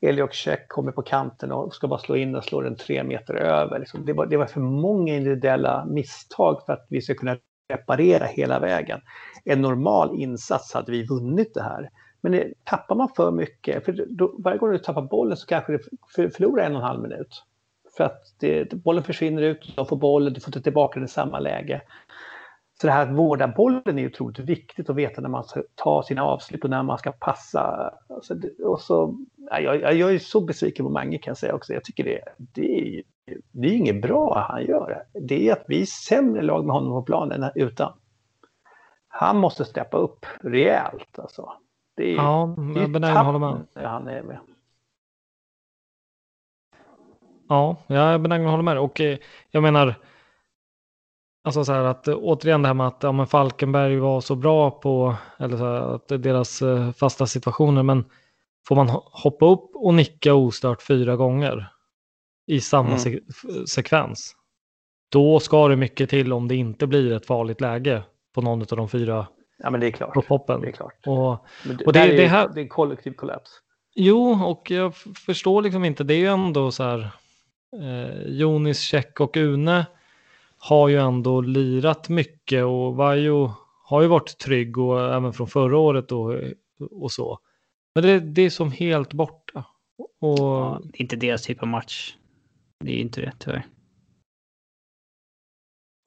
Eliok 0.00 0.32
Check 0.32 0.68
kommer 0.68 0.92
på 0.92 1.02
kanten 1.02 1.52
och 1.52 1.74
ska 1.74 1.88
bara 1.88 1.98
slå 1.98 2.16
in 2.16 2.34
och 2.34 2.44
slå 2.44 2.60
den 2.60 2.76
tre 2.76 3.04
meter 3.04 3.34
över. 3.34 3.78
Liksom. 3.78 4.04
Det, 4.04 4.12
var, 4.12 4.26
det 4.26 4.36
var 4.36 4.46
för 4.46 4.60
många 4.60 5.16
individuella 5.16 5.84
misstag 5.84 6.62
för 6.66 6.72
att 6.72 6.86
vi 6.90 7.00
ska 7.00 7.14
kunna 7.14 7.36
reparera 7.68 8.24
hela 8.24 8.58
vägen. 8.58 9.00
En 9.44 9.62
normal 9.62 10.20
insats 10.20 10.74
hade 10.74 10.92
vi 10.92 11.06
vunnit 11.06 11.54
det 11.54 11.62
här. 11.62 11.90
Men 12.20 12.32
det, 12.32 12.52
tappar 12.64 12.94
man 12.94 13.08
för 13.16 13.30
mycket, 13.30 13.84
för 13.84 14.06
då, 14.08 14.34
varje 14.38 14.58
gång 14.58 14.72
du 14.72 14.78
tappar 14.78 15.02
bollen 15.02 15.36
så 15.36 15.46
kanske 15.46 15.78
du 16.16 16.30
förlorar 16.30 16.64
en 16.64 16.72
och 16.72 16.82
en 16.82 16.86
halv 16.86 17.02
minut. 17.02 17.44
För 17.96 18.04
att 18.04 18.34
det, 18.40 18.72
bollen 18.72 19.02
försvinner 19.02 19.42
ut, 19.42 19.72
de 19.76 19.86
får 19.86 19.96
bollen, 19.96 20.32
du 20.32 20.40
får 20.40 20.48
inte 20.48 20.62
tillbaka 20.62 21.00
den 21.00 21.04
i 21.04 21.08
samma 21.08 21.38
läge. 21.38 21.82
Så 22.84 22.88
det 22.88 22.94
här 22.94 23.02
att 23.02 23.16
vårda 23.16 23.48
bollen 23.48 23.98
är 23.98 24.06
otroligt 24.06 24.38
viktigt 24.38 24.90
att 24.90 24.96
veta 24.96 25.20
när 25.20 25.28
man 25.28 25.44
ska 25.44 25.62
ta 25.74 26.02
sina 26.02 26.22
avslut 26.22 26.64
och 26.64 26.70
när 26.70 26.82
man 26.82 26.98
ska 26.98 27.12
passa. 27.12 27.92
Alltså, 28.08 28.34
och 28.64 28.80
så, 28.80 29.18
jag, 29.50 29.94
jag 29.94 30.14
är 30.14 30.18
så 30.18 30.40
besviken 30.40 30.84
på 30.84 30.90
Mange 30.90 31.18
kan 31.18 31.30
jag 31.30 31.38
säga 31.38 31.54
också. 31.54 31.72
Jag 31.72 31.84
tycker 31.84 32.04
det, 32.04 32.20
det, 32.36 32.98
är, 32.98 33.02
det 33.52 33.68
är 33.68 33.72
inget 33.72 34.02
bra 34.02 34.46
han 34.50 34.64
gör. 34.64 35.02
Det 35.12 35.48
är 35.48 35.52
att 35.52 35.64
vi 35.68 35.82
är 35.82 35.86
sämre 35.86 36.42
lag 36.42 36.66
med 36.66 36.74
honom 36.74 36.90
på 36.90 37.02
planen 37.02 37.42
än 37.42 37.50
utan. 37.54 37.92
Han 39.08 39.38
måste 39.38 39.64
steppa 39.64 39.96
upp 39.96 40.26
rejält 40.40 41.18
alltså. 41.18 41.52
Det 41.96 42.12
är, 42.12 42.16
ja, 42.16 42.54
jag 42.74 42.84
är 42.84 42.88
benägen 42.88 43.16
hålla 43.16 43.38
med. 43.38 43.66
Han 43.74 44.08
är 44.08 44.22
med. 44.22 44.38
Ja, 47.48 47.76
jag 47.86 48.14
är 48.14 48.18
benägen 48.18 48.46
att 48.46 48.50
hålla 48.50 48.62
med. 48.62 48.78
Och 48.78 49.00
eh, 49.00 49.18
jag 49.50 49.62
menar, 49.62 49.94
alltså 51.44 51.64
så 51.64 51.72
här 51.72 51.84
att 51.84 52.08
eh, 52.08 52.16
återigen 52.16 52.62
det 52.62 52.68
här 52.68 52.74
med 52.74 52.86
att 52.86 53.02
ja, 53.02 53.26
Falkenberg 53.26 53.96
var 53.96 54.20
så 54.20 54.34
bra 54.34 54.70
på, 54.70 55.14
eller 55.38 55.56
så 55.56 55.64
här, 55.64 55.94
att 55.94 56.08
deras 56.08 56.62
eh, 56.62 56.92
fasta 56.92 57.26
situationer, 57.26 57.82
men 57.82 58.04
får 58.68 58.76
man 58.76 58.88
hoppa 59.04 59.46
upp 59.46 59.70
och 59.74 59.94
nicka 59.94 60.34
ostört 60.34 60.82
fyra 60.82 61.16
gånger 61.16 61.68
i 62.46 62.60
samma 62.60 62.88
mm. 62.88 62.98
se 62.98 63.20
sekvens, 63.66 64.36
då 65.08 65.40
ska 65.40 65.68
det 65.68 65.76
mycket 65.76 66.10
till 66.10 66.32
om 66.32 66.48
det 66.48 66.56
inte 66.56 66.86
blir 66.86 67.12
ett 67.12 67.26
farligt 67.26 67.60
läge 67.60 68.02
på 68.34 68.40
någon 68.40 68.60
av 68.60 68.76
de 68.76 68.88
fyra 68.88 69.26
Ja, 69.58 69.70
men 69.70 69.80
det 69.80 69.86
är 69.86 69.90
klart. 69.90 70.14
På 70.14 70.58
Det 70.62 70.68
är 70.68 70.72
klart. 70.72 71.06
Och, 71.06 71.46
det, 71.64 71.84
och 71.84 71.92
det, 71.92 72.00
är, 72.00 72.16
det, 72.16 72.26
här... 72.26 72.48
det 72.48 72.60
är 72.60 72.62
en 72.62 72.68
kollektiv 72.68 73.12
kollaps. 73.12 73.50
Jo, 73.94 74.44
och 74.44 74.70
jag 74.70 74.94
förstår 75.26 75.62
liksom 75.62 75.84
inte. 75.84 76.04
Det 76.04 76.14
är 76.14 76.18
ju 76.18 76.26
ändå 76.26 76.70
så 76.70 76.82
här. 76.82 77.10
Eh, 77.80 78.26
Jonis, 78.26 78.80
Check 78.80 79.20
och 79.20 79.36
Une 79.36 79.86
har 80.68 80.88
ju 80.88 80.98
ändå 80.98 81.40
lirat 81.40 82.08
mycket 82.08 82.64
och 82.64 82.96
Vajo 82.96 83.50
har 83.84 84.02
ju 84.02 84.08
varit 84.08 84.38
trygg 84.38 84.78
och 84.78 85.14
även 85.14 85.32
från 85.32 85.46
förra 85.46 85.78
året 85.78 86.12
och, 86.12 86.34
och 86.90 87.12
så. 87.12 87.38
Men 87.94 88.04
det, 88.04 88.20
det 88.20 88.42
är 88.42 88.50
som 88.50 88.70
helt 88.70 89.12
borta. 89.12 89.64
Och... 90.20 90.38
Ja, 90.38 90.80
det 90.82 90.98
är 90.98 91.02
inte 91.02 91.16
deras 91.16 91.42
typ 91.42 91.62
av 91.62 91.68
match. 91.68 92.16
Det 92.84 92.92
är 92.92 92.96
inte 92.96 93.20
det 93.20 93.32
tyvärr. 93.38 93.66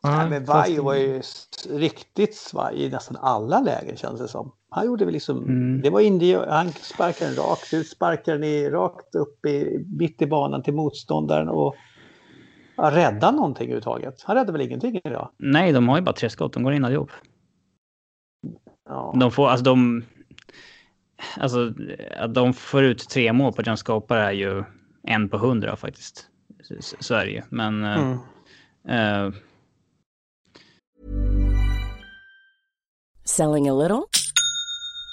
Nej, 0.04 0.30
men 0.30 0.46
Vajo 0.46 0.84
var 0.84 0.96
ju 0.96 1.22
riktigt 1.70 2.36
svaj 2.36 2.84
i 2.84 2.89
nästan 2.89 3.17
alla 3.22 3.60
lägen 3.60 3.98
känns 3.98 4.20
det 4.20 4.28
som. 4.28 4.52
Han 4.70 4.86
gjorde 4.86 5.06
väl 5.06 5.13
liksom, 5.13 5.38
mm. 5.43 5.82
det 5.82 5.89
var 5.89 6.00
indie, 6.00 6.46
han 6.50 6.72
sparkade 6.72 7.32
den 7.32 7.43
rakt 7.43 7.74
ut, 7.74 7.88
sparkade 7.88 8.38
den 8.38 8.72
rakt 8.72 9.15
upp 9.15 9.46
i, 9.46 9.86
mitt 10.00 10.22
i 10.22 10.28
banan 10.28 10.63
till 10.63 10.74
motståndaren 10.74 11.50
och 11.50 11.76
rädda 12.78 13.32
någonting 13.32 13.63
överhuvudtaget. 13.63 14.24
Han 14.24 14.36
räddade 14.36 14.52
väl 14.52 14.62
ingenting 14.62 15.02
idag? 15.04 15.30
Nej, 15.38 15.72
de 15.72 15.90
har 15.90 15.98
ju 15.98 16.04
bara 16.04 16.16
tre 16.16 16.30
skott, 16.30 16.54
de 16.54 16.63
går 16.63 16.74
in 16.74 16.86
allihop. 16.86 17.12
Ja. 18.90 19.13
De 19.20 19.32
får, 19.32 19.48
alltså 19.50 19.63
de, 19.63 20.04
alltså 21.38 21.74
att 22.20 22.34
de 22.34 22.54
får 22.54 22.84
ut 22.84 23.10
tre 23.10 23.34
mål 23.34 23.54
på 23.54 23.62
den 23.62 23.78
skapare 23.78 24.26
är 24.26 24.32
ju 24.32 24.63
en 25.04 25.30
på 25.30 25.38
hundra 25.38 25.76
faktiskt. 25.76 26.30
Så, 26.63 26.96
så 27.00 27.16
är 27.16 27.26
det 27.26 27.32
ju, 27.32 27.42
men 27.50 27.84
mm. 27.84 28.18
uh, 28.90 29.34
Selling 33.26 33.70
a 33.70 33.74
little 33.74 34.04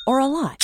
or 0.07 0.21
a 0.21 0.29
lot? 0.29 0.64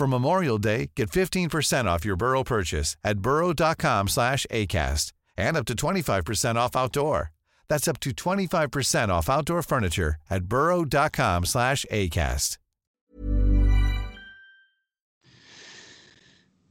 For 0.00 0.06
Memorial 0.06 0.56
Day, 0.56 0.92
get 0.96 1.10
15% 1.10 1.84
off 1.84 2.06
your 2.06 2.16
Burrow 2.16 2.42
purchase 2.42 2.96
at 3.04 3.18
burrow.com 3.18 4.08
slash 4.08 4.46
ACAST 4.50 5.12
and 5.36 5.58
up 5.58 5.66
to 5.66 5.74
25% 5.74 6.54
off 6.56 6.74
outdoor. 6.74 7.32
That's 7.68 7.86
up 7.86 8.00
to 8.00 8.10
25% 8.10 9.10
off 9.10 9.28
outdoor 9.28 9.62
furniture 9.62 10.14
at 10.30 10.44
burrow.com 10.44 11.44
slash 11.44 11.84
ACAST. 11.90 12.56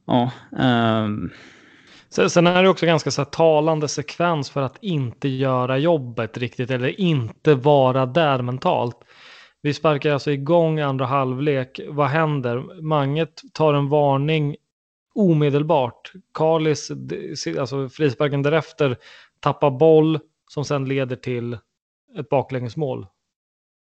Ja, 0.07 0.31
um... 0.51 1.31
Sen, 2.09 2.29
sen 2.29 2.47
är 2.47 2.63
det 2.63 2.69
också 2.69 2.85
ganska 2.85 3.11
så 3.11 3.25
talande 3.25 3.87
sekvens 3.87 4.49
för 4.49 4.61
att 4.61 4.77
inte 4.81 5.27
göra 5.27 5.77
jobbet 5.77 6.37
riktigt 6.37 6.71
eller 6.71 6.99
inte 7.01 7.55
vara 7.55 8.05
där 8.05 8.41
mentalt. 8.41 8.97
Vi 9.61 9.73
sparkar 9.73 10.13
alltså 10.13 10.31
igång 10.31 10.79
andra 10.79 11.05
halvlek. 11.05 11.79
Vad 11.87 12.07
händer? 12.07 12.81
Manget 12.81 13.41
tar 13.53 13.73
en 13.73 13.89
varning 13.89 14.55
omedelbart. 15.15 16.11
Karlis, 16.33 16.91
alltså 17.59 17.89
frisparken 17.89 18.41
därefter, 18.41 18.97
tappa 19.39 19.71
boll 19.71 20.19
som 20.49 20.65
sen 20.65 20.85
leder 20.85 21.15
till 21.15 21.57
ett 22.17 22.29
baklängesmål 22.29 23.07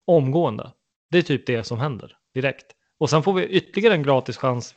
omgående. 0.06 0.72
Det 1.10 1.18
är 1.18 1.22
typ 1.22 1.46
det 1.46 1.64
som 1.64 1.78
händer 1.78 2.16
direkt. 2.34 2.66
Och 2.98 3.10
sen 3.10 3.22
får 3.22 3.32
vi 3.32 3.46
ytterligare 3.46 3.94
en 3.94 4.02
gratis 4.02 4.36
chans 4.36 4.74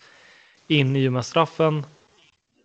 in 0.68 0.96
i 0.96 1.08
och 1.08 1.14
med 1.14 1.26
straffen. 1.26 1.84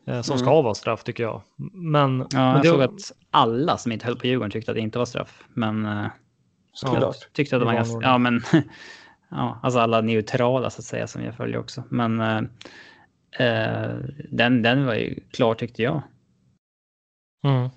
Eh, 0.06 0.22
som 0.22 0.34
mm. 0.34 0.46
ska 0.46 0.62
vara 0.62 0.74
straff 0.74 1.04
tycker 1.04 1.22
jag. 1.22 1.42
Men, 1.72 2.18
ja, 2.18 2.26
men 2.38 2.52
jag 2.52 2.62
det... 2.62 2.68
såg 2.68 2.82
att 2.82 3.12
alla 3.30 3.78
som 3.78 3.92
inte 3.92 4.06
höll 4.06 4.16
på 4.16 4.26
Djurgården 4.26 4.50
tyckte 4.50 4.70
att 4.70 4.74
det 4.74 4.80
inte 4.80 4.98
var 4.98 5.06
straff. 5.06 5.44
Men 5.48 5.86
eh, 5.86 6.06
ja, 6.82 7.14
tyckte 7.32 7.56
att 7.56 7.62
det 7.62 7.66
var 7.66 7.74
ganska... 7.74 7.98
Ja, 8.02 8.18
men 8.18 8.42
ja, 9.28 9.60
alltså 9.62 9.80
alla 9.80 10.00
neutrala 10.00 10.70
så 10.70 10.80
att 10.80 10.84
säga 10.84 11.06
som 11.06 11.24
jag 11.24 11.34
följer 11.34 11.58
också. 11.58 11.82
Men 11.88 12.20
eh, 12.20 12.42
eh, 13.46 13.94
den, 14.30 14.62
den 14.62 14.86
var 14.86 14.94
ju 14.94 15.20
klar 15.30 15.54
tyckte 15.54 15.82
jag. 15.82 16.02
Mm. 17.44 17.68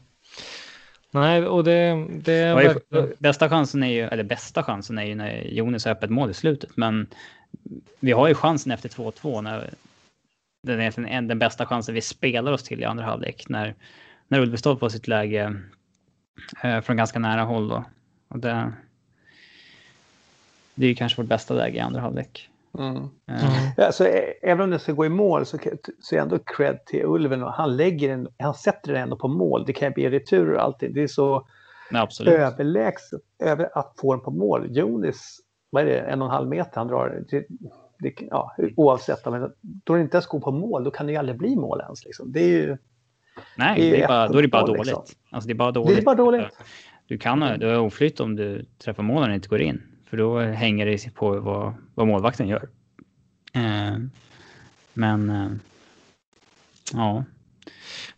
Nej, 1.12 1.48
och 1.48 1.64
det... 1.64 2.08
det 2.10 2.34
är 2.34 2.56
verkligen... 2.56 3.14
Bästa 3.20 3.50
chansen 3.50 3.84
är 3.84 3.88
ju, 3.88 4.02
eller 4.02 4.24
bästa 4.24 4.64
chansen 4.64 4.98
är 4.98 5.04
ju 5.04 5.16
när 5.16 5.44
Jonas 5.44 5.86
har 5.86 5.92
öppet 5.92 6.10
mål 6.10 6.30
i 6.30 6.34
slutet. 6.34 6.78
Men 6.78 7.08
vi 8.00 8.12
har 8.12 8.28
ju 8.28 8.34
chansen 8.34 8.72
efter 8.72 8.90
2-2 8.90 9.42
när 9.42 9.74
den 10.64 10.80
är 10.80 11.22
den 11.22 11.40
bästa 11.40 11.66
chansen 11.66 11.96
vi 11.96 12.02
spelar 12.02 12.52
oss 12.52 12.64
till 12.64 12.82
i 12.82 12.86
andra 12.86 13.06
halvlek. 13.06 13.50
När, 13.50 13.76
när 14.28 14.40
Ulvestad 14.40 14.80
får 14.80 14.90
sitt 14.90 15.08
läge 15.08 15.56
eh, 16.64 16.82
från 16.82 16.98
ganska 16.98 17.20
nära 17.20 17.44
håll 17.44 17.68
då. 17.68 17.86
Och 18.28 18.40
det, 18.40 18.74
det 20.80 20.86
är 20.86 20.90
ju 20.90 20.96
kanske 20.96 21.22
vårt 21.22 21.30
bästa 21.30 21.54
läge 21.54 21.78
i 21.78 21.80
andra 21.80 22.02
halvlek. 22.02 22.50
Mm. 22.78 22.96
Mm. 22.96 23.10
Alltså, 23.78 24.06
även 24.42 24.64
om 24.64 24.70
det 24.70 24.80
ska 24.80 24.92
gå 24.92 25.06
i 25.06 25.10
mål 25.10 25.46
så, 25.46 25.58
så 26.02 26.16
är 26.16 26.20
ändå 26.20 26.40
cred 26.40 26.86
till 26.86 27.06
Ulven 27.06 27.44
och 27.44 27.54
han 27.54 27.78
lägger 27.78 28.10
den, 28.10 28.28
han 28.40 28.54
sätter 28.54 28.94
den 28.94 29.02
ändå 29.02 29.16
på 29.16 29.28
mål. 29.28 29.64
Det 29.66 29.74
kan 29.74 29.92
bli 29.92 30.10
retur 30.10 30.54
och 30.54 30.64
allting. 30.64 30.94
Det 30.94 31.04
är 31.04 31.08
så 31.08 31.48
Nej, 31.92 32.08
överlägset 32.28 33.22
över 33.44 33.78
att 33.78 33.94
få 34.02 34.14
den 34.14 34.24
på 34.24 34.32
mål. 34.32 34.68
Jonis, 34.78 35.40
vad 35.70 35.84
är 35.84 35.86
det, 35.86 36.00
en 36.00 36.22
och 36.22 36.28
en 36.28 36.34
halv 36.34 36.50
meter 36.50 36.72
han 36.76 36.88
drar. 36.88 37.24
Det, 37.30 37.46
det, 38.00 38.14
ja, 38.30 38.56
oavsett, 38.76 39.26
men 39.26 39.52
då 39.62 39.96
det 39.96 40.02
inte 40.02 40.18
ens 40.18 40.28
går 40.28 40.40
på 40.40 40.52
mål, 40.52 40.84
då 40.84 40.92
kan 40.92 41.06
det 41.06 41.12
ju 41.12 41.18
aldrig 41.18 41.38
bli 41.38 41.56
mål 41.56 41.82
ens. 41.82 42.06
Liksom. 42.06 42.32
Det 42.32 42.40
är 42.40 42.50
ju... 42.50 42.78
Nej, 43.58 43.82
det 43.82 43.88
är, 43.88 43.92
det 43.92 44.04
är 44.04 44.08
bara, 44.08 44.28
då 44.28 44.38
är 44.38 44.42
det 44.42 44.48
bara 44.48 44.66
dåligt. 44.66 44.86
Liksom. 44.86 45.04
Alltså, 45.30 45.48
det 45.48 45.54
är 45.54 45.56
bara 45.56 45.72
dåligt. 45.72 45.96
Det 45.96 46.02
är 46.02 46.06
bara 46.06 46.16
dåligt. 46.16 46.58
Du 47.08 47.18
kan 47.18 47.60
du 47.60 47.68
har 47.68 47.80
oflytt 47.80 48.20
om 48.20 48.36
du 48.36 48.66
träffar 48.84 49.04
mål 49.04 49.30
och 49.30 49.36
inte 49.36 49.48
går 49.48 49.62
in. 49.62 49.89
För 50.10 50.18
då 50.18 50.40
hänger 50.40 50.86
det 50.86 51.16
på 51.16 51.40
vad, 51.40 51.74
vad 51.96 52.08
målvakten 52.08 52.48
gör. 52.48 52.70
Eh, 53.54 53.98
men 54.94 55.30
eh, 55.30 55.52
ja. 56.94 57.24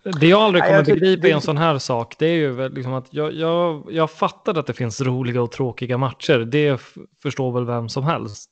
Det 0.03 0.27
jag 0.27 0.41
aldrig 0.41 0.63
kommer 0.63 0.85
begripa 0.85 1.27
i 1.27 1.31
en 1.31 1.41
sån 1.41 1.57
här 1.57 1.77
sak, 1.77 2.15
det 2.19 2.25
är 2.25 2.35
ju 2.35 2.69
liksom 2.69 2.93
att 2.93 3.07
jag, 3.13 3.33
jag, 3.33 3.87
jag 3.91 4.11
fattar 4.11 4.59
att 4.59 4.67
det 4.67 4.73
finns 4.73 5.01
roliga 5.01 5.41
och 5.41 5.51
tråkiga 5.51 5.97
matcher. 5.97 6.39
Det 6.39 6.81
förstår 7.21 7.51
väl 7.51 7.65
vem 7.65 7.89
som 7.89 8.03
helst. 8.03 8.51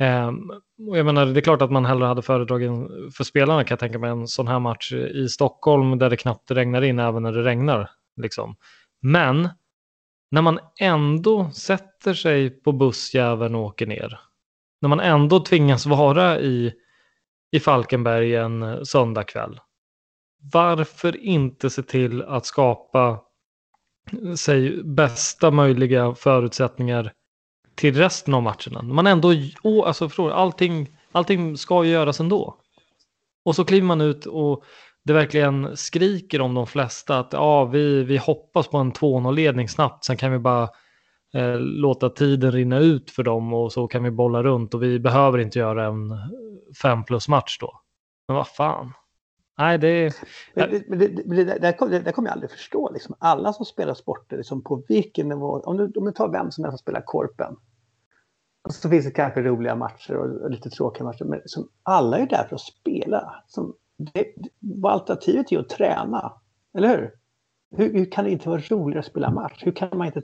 Um, 0.00 0.50
och 0.88 0.98
jag 0.98 1.06
menar, 1.06 1.26
det 1.26 1.40
är 1.40 1.42
klart 1.42 1.62
att 1.62 1.70
man 1.70 1.86
hellre 1.86 2.06
hade 2.06 2.22
föredragit 2.22 2.70
för 3.16 3.24
spelarna 3.24 3.64
kan 3.64 3.74
jag 3.74 3.78
tänka 3.78 3.98
mig 3.98 4.10
en 4.10 4.28
sån 4.28 4.48
här 4.48 4.58
match 4.58 4.92
i 4.92 5.28
Stockholm 5.28 5.98
där 5.98 6.10
det 6.10 6.16
knappt 6.16 6.50
regnar 6.50 6.82
in 6.82 6.98
även 6.98 7.22
när 7.22 7.32
det 7.32 7.42
regnar. 7.42 7.90
Liksom. 8.16 8.56
Men 9.02 9.48
när 10.30 10.42
man 10.42 10.58
ändå 10.80 11.50
sätter 11.50 12.14
sig 12.14 12.50
på 12.50 12.72
bussjäveln 12.72 13.54
och 13.54 13.62
åker 13.62 13.86
ner, 13.86 14.20
när 14.80 14.88
man 14.88 15.00
ändå 15.00 15.40
tvingas 15.40 15.86
vara 15.86 16.40
i, 16.40 16.72
i 17.50 17.60
Falkenberg 17.60 18.34
en 18.34 18.62
eh, 18.62 18.82
söndagkväll, 18.82 19.60
varför 20.52 21.16
inte 21.16 21.70
se 21.70 21.82
till 21.82 22.22
att 22.22 22.46
skapa 22.46 23.20
eh, 24.12 24.34
sig 24.34 24.82
bästa 24.84 25.50
möjliga 25.50 26.14
förutsättningar 26.14 27.12
till 27.74 27.96
resten 27.96 28.34
av 28.34 28.42
matcherna? 28.42 28.82
Man 28.82 29.06
ändå, 29.06 29.34
oh, 29.62 29.86
alltså 29.86 30.28
allting, 30.28 30.96
allting 31.12 31.56
ska 31.56 31.84
ju 31.84 31.90
göras 31.90 32.20
ändå. 32.20 32.56
Och 33.44 33.56
så 33.56 33.64
kliver 33.64 33.86
man 33.86 34.00
ut 34.00 34.26
och 34.26 34.64
det 35.08 35.14
verkligen 35.14 35.76
skriker 35.76 36.40
om 36.40 36.54
de 36.54 36.66
flesta 36.66 37.18
att 37.18 37.32
ja, 37.32 37.64
vi, 37.64 38.04
vi 38.04 38.16
hoppas 38.16 38.68
på 38.68 38.78
en 38.78 38.92
2-0-ledning 38.92 39.68
snabbt, 39.68 40.04
sen 40.04 40.16
kan 40.16 40.32
vi 40.32 40.38
bara 40.38 40.68
eh, 41.34 41.58
låta 41.58 42.10
tiden 42.10 42.52
rinna 42.52 42.78
ut 42.78 43.10
för 43.10 43.22
dem 43.22 43.54
och 43.54 43.72
så 43.72 43.86
kan 43.86 44.04
vi 44.04 44.10
bolla 44.10 44.42
runt 44.42 44.74
och 44.74 44.82
vi 44.82 44.98
behöver 44.98 45.38
inte 45.38 45.58
göra 45.58 45.86
en 45.86 46.10
5 46.82 47.04
plus 47.04 47.28
match 47.28 47.58
då. 47.60 47.80
Men 48.28 48.36
vad 48.36 48.48
fan. 48.48 48.92
Nej, 49.58 49.78
det... 49.78 50.12
Men 50.54 50.70
det, 50.70 50.88
men 50.88 50.98
det, 50.98 51.06
det, 51.44 51.58
det, 51.58 51.72
kommer, 51.72 52.28
jag 52.28 52.28
aldrig 52.28 52.50
förstå. 52.50 52.90
Liksom. 52.92 53.14
Alla 53.18 53.52
som 53.52 53.64
spelar 53.64 53.94
sporter, 53.94 54.36
liksom, 54.36 54.62
på 54.62 54.84
vilken 54.88 55.28
nivå, 55.28 55.60
om 55.60 55.76
du, 55.76 55.92
om 55.96 56.04
du 56.04 56.12
tar 56.12 56.28
vem 56.28 56.50
som 56.50 56.64
helst 56.64 56.78
som 56.78 56.82
spelar 56.82 57.02
korpen, 57.06 57.56
och 58.64 58.74
så 58.74 58.88
finns 58.88 59.04
det 59.04 59.10
kanske 59.10 59.42
roliga 59.42 59.74
matcher 59.74 60.16
och, 60.16 60.42
och 60.42 60.50
lite 60.50 60.70
tråkiga 60.70 61.04
matcher, 61.04 61.24
men 61.24 61.40
som, 61.44 61.68
alla 61.82 62.18
är 62.18 62.26
där 62.26 62.44
för 62.48 62.54
att 62.54 62.60
spela. 62.60 63.44
Som, 63.46 63.74
det, 63.98 64.34
vad 64.58 64.92
alternativet 64.92 65.52
är 65.52 65.58
att 65.58 65.68
träna. 65.68 66.32
Eller 66.74 66.88
hur? 66.88 67.10
hur? 67.76 67.92
Hur 67.92 68.10
kan 68.10 68.24
det 68.24 68.30
inte 68.30 68.48
vara 68.48 68.60
roligare 68.60 69.00
att 69.00 69.06
spela 69.06 69.30
match? 69.30 69.62
Hur 69.64 69.72
kan 69.72 69.98
man 69.98 70.06
inte 70.06 70.22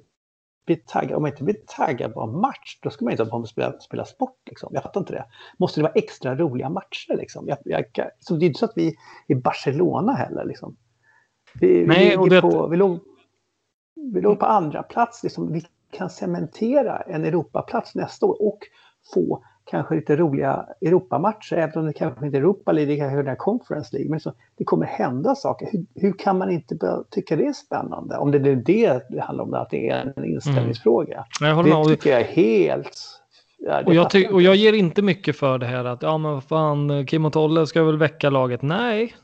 bli 0.66 0.76
taggad? 0.76 1.16
Om 1.16 1.22
man 1.22 1.30
inte 1.30 1.44
blir 1.44 1.56
taggad 1.66 2.14
på 2.14 2.22
en 2.22 2.40
match, 2.40 2.78
då 2.82 2.90
ska 2.90 3.04
man 3.04 3.12
inte 3.12 3.22
hålla 3.22 3.30
på 3.30 3.38
att 3.38 3.48
spela, 3.48 3.80
spela 3.80 4.04
sport. 4.04 4.38
Liksom. 4.46 4.70
Jag 4.72 4.82
fattar 4.82 5.00
inte 5.00 5.12
det. 5.12 5.24
Måste 5.58 5.80
det 5.80 5.82
vara 5.82 5.92
extra 5.92 6.36
roliga 6.36 6.68
matcher? 6.68 7.16
Liksom? 7.16 7.48
Jag, 7.48 7.58
jag, 7.64 7.84
så 8.20 8.36
det 8.36 8.44
är 8.44 8.46
inte 8.46 8.58
så 8.58 8.64
att 8.64 8.76
vi 8.76 8.88
är 8.88 8.94
i 9.26 9.34
Barcelona 9.34 10.12
heller. 10.12 10.44
Liksom. 10.44 10.76
Vi, 11.60 11.86
Nej, 11.86 12.16
vi, 12.22 12.28
det... 12.28 12.40
på, 12.40 12.68
vi, 12.68 12.76
låg, 12.76 13.00
vi 14.14 14.20
låg 14.20 14.38
på 14.38 14.46
andra 14.46 14.82
plats. 14.82 15.22
Liksom. 15.22 15.52
Vi 15.52 15.62
kan 15.90 16.10
cementera 16.10 16.98
en 16.98 17.24
Europaplats 17.24 17.94
nästa 17.94 18.26
år 18.26 18.42
och 18.42 18.58
få 19.14 19.44
kanske 19.74 19.94
lite 19.94 20.16
roliga 20.16 20.66
Europamatcher, 20.80 21.56
även 21.56 21.78
om 21.78 21.86
det 21.86 21.92
kanske 21.92 22.26
inte 22.26 22.38
är 22.38 22.40
Europa 22.40 22.72
League, 22.72 22.94
det 22.94 23.00
kanske 23.00 23.30
är 23.30 23.36
Conference 23.36 23.96
League. 23.96 24.10
Men 24.10 24.20
så, 24.20 24.32
det 24.58 24.64
kommer 24.64 24.86
hända 24.86 25.34
saker. 25.34 25.68
Hur, 25.72 25.86
hur 25.94 26.12
kan 26.12 26.38
man 26.38 26.50
inte 26.50 27.04
tycka 27.10 27.36
det 27.36 27.46
är 27.46 27.52
spännande? 27.52 28.16
Om 28.16 28.30
det 28.30 28.38
är 28.38 28.56
det 28.56 29.06
det 29.10 29.20
handlar 29.20 29.44
om, 29.44 29.54
att 29.54 29.70
det 29.70 29.88
är 29.88 30.12
en 30.16 30.24
inställningsfråga. 30.24 31.24
Mm. 31.40 31.64
det 31.64 31.84
tycker 31.84 32.10
jag 32.10 32.20
är 32.20 32.24
helt... 32.24 33.20
Ja, 33.58 33.82
och, 33.86 33.94
jag 33.94 34.10
ty- 34.10 34.28
och 34.28 34.42
jag 34.42 34.56
ger 34.56 34.72
inte 34.72 35.02
mycket 35.02 35.36
för 35.36 35.58
det 35.58 35.66
här 35.66 35.84
att 35.84 36.02
ja 36.02 36.18
men 36.18 36.32
vad 36.32 36.44
fan, 36.44 37.06
Kim 37.06 37.24
och 37.24 37.32
Tolle 37.32 37.66
ska 37.66 37.82
väl 37.82 37.98
väcka 37.98 38.30
laget. 38.30 38.62
Nej, 38.62 39.14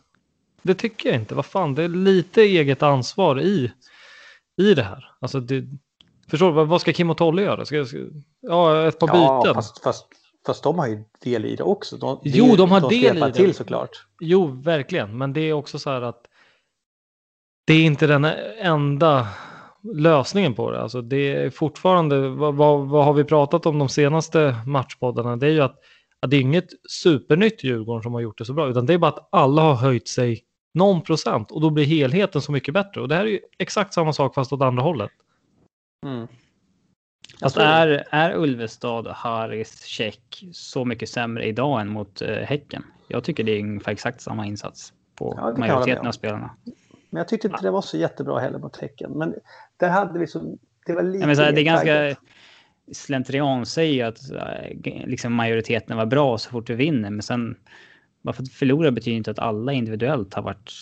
det 0.63 0.75
tycker 0.75 1.09
jag 1.09 1.19
inte. 1.19 1.35
Vad 1.35 1.47
fan, 1.47 1.75
det 1.75 1.83
är 1.83 1.89
lite 1.89 2.43
eget 2.43 2.83
ansvar 2.83 3.41
i, 3.41 3.73
i 4.57 4.75
det 4.75 4.83
här. 4.83 5.11
Alltså 5.21 5.41
det, 5.41 5.65
Förstår 6.31 6.53
du? 6.53 6.65
Vad 6.65 6.81
ska 6.81 6.93
Kim 6.93 7.11
och 7.11 7.17
Tolle 7.17 7.43
göra? 7.43 7.65
Ska, 7.65 7.85
ska, 7.85 7.99
ja, 8.41 8.89
ett 8.89 8.99
par 8.99 9.09
ja, 9.09 9.41
byten. 9.43 9.55
Fast, 9.55 9.83
fast, 9.83 10.07
Fast 10.47 10.63
de 10.63 10.79
har 10.79 10.87
ju 10.87 11.05
del 11.23 11.45
i 11.45 11.57
det 11.57 11.63
också. 11.63 11.97
De, 11.97 12.21
jo, 12.23 12.57
de 12.57 12.71
har 12.71 12.81
de 12.81 12.89
del 12.89 13.17
i 13.17 13.21
det. 13.21 13.33
till 13.33 13.55
såklart. 13.55 14.07
Jo, 14.21 14.47
verkligen. 14.47 15.19
Men 15.19 15.33
det 15.33 15.41
är 15.41 15.53
också 15.53 15.79
så 15.79 15.91
här 15.91 16.03
att 16.03 16.27
det 17.67 17.75
är 17.75 17.85
inte 17.85 18.07
den 18.07 18.25
enda 18.59 19.29
lösningen 19.83 20.55
på 20.55 20.71
det. 20.71 20.81
Alltså 20.81 21.03
det 21.03 21.37
är 21.37 21.51
fortfarande, 21.51 22.29
vad, 22.29 22.55
vad, 22.55 22.89
vad 22.89 23.05
har 23.05 23.13
vi 23.13 23.25
pratat 23.25 23.67
om 23.67 23.79
de 23.79 23.89
senaste 23.89 24.57
matchpoddarna? 24.67 25.37
Det 25.37 25.47
är 25.47 25.51
ju 25.51 25.61
att, 25.61 25.79
att 26.21 26.31
det 26.31 26.37
är 26.37 26.41
inget 26.41 26.69
supernytt 26.91 27.65
Djurgården 27.65 28.03
som 28.03 28.15
har 28.15 28.21
gjort 28.21 28.39
det 28.39 28.45
så 28.45 28.53
bra, 28.53 28.69
utan 28.69 28.87
det 28.87 28.95
är 28.95 28.99
bara 28.99 29.11
att 29.11 29.29
alla 29.33 29.63
har 29.63 29.75
höjt 29.75 30.09
sig 30.09 30.45
någon 30.75 31.03
procent 31.03 31.51
och 31.51 31.61
då 31.61 31.71
blir 31.71 31.85
helheten 31.85 32.43
så 32.43 32.53
mycket 32.53 32.75
bättre. 32.75 33.01
Och 33.01 33.09
det 33.09 33.15
här 33.15 33.25
är 33.25 33.29
ju 33.29 33.41
exakt 33.59 33.95
samma 33.95 34.13
sak 34.13 34.35
fast 34.35 34.53
åt 34.53 34.63
andra 34.63 34.83
hållet. 34.83 35.11
Mm. 36.07 36.29
Alltså 37.41 37.61
är, 37.61 38.05
är 38.11 38.37
Ulvestad, 38.37 39.07
Haris, 39.07 39.85
Check 39.85 40.45
så 40.53 40.85
mycket 40.85 41.09
sämre 41.09 41.45
idag 41.45 41.81
än 41.81 41.89
mot 41.89 42.23
eh, 42.23 42.29
Häcken? 42.29 42.85
Jag 43.09 43.25
tycker 43.25 43.45
det 43.45 43.53
är 43.53 43.61
ungefär 43.61 43.93
exakt 43.93 44.21
samma 44.21 44.47
insats 44.47 44.93
på 45.15 45.35
ja, 45.37 45.55
majoriteten 45.59 46.07
av 46.07 46.13
spelarna. 46.13 46.51
Men 47.11 47.19
jag 47.19 47.29
tyckte 47.29 47.49
inte 47.49 47.59
ja. 47.59 47.63
det 47.63 47.71
var 47.71 47.83
så 47.83 47.97
jättebra 47.97 48.39
heller 48.39 48.59
mot 48.59 48.77
Häcken. 48.77 49.13
Men 49.13 49.35
där 49.77 49.89
hade 49.89 50.19
vi 50.19 50.27
så... 50.27 50.59
Det 50.87 50.93
var 50.93 51.03
lite... 51.03 51.29
Ja, 51.29 51.35
här, 51.35 51.53
det 51.53 51.61
är 51.61 51.65
ganska 51.65 52.17
slentrian 52.93 53.67
säger 53.67 54.05
att 54.05 54.31
eh, 54.31 55.07
liksom, 55.07 55.35
majoriteten 55.35 55.97
var 55.97 56.07
bra 56.07 56.39
så 56.39 56.51
fort 56.51 56.71
vi 56.71 56.75
vinner. 56.75 57.11
Men 57.11 57.23
sen, 57.23 57.57
bara 58.23 58.33
för 58.33 58.43
att 58.43 58.53
förlora 58.53 58.91
betyder 58.91 59.17
inte 59.17 59.31
att 59.31 59.39
alla 59.39 59.73
individuellt 59.73 60.35
har 60.35 60.43
varit 60.43 60.73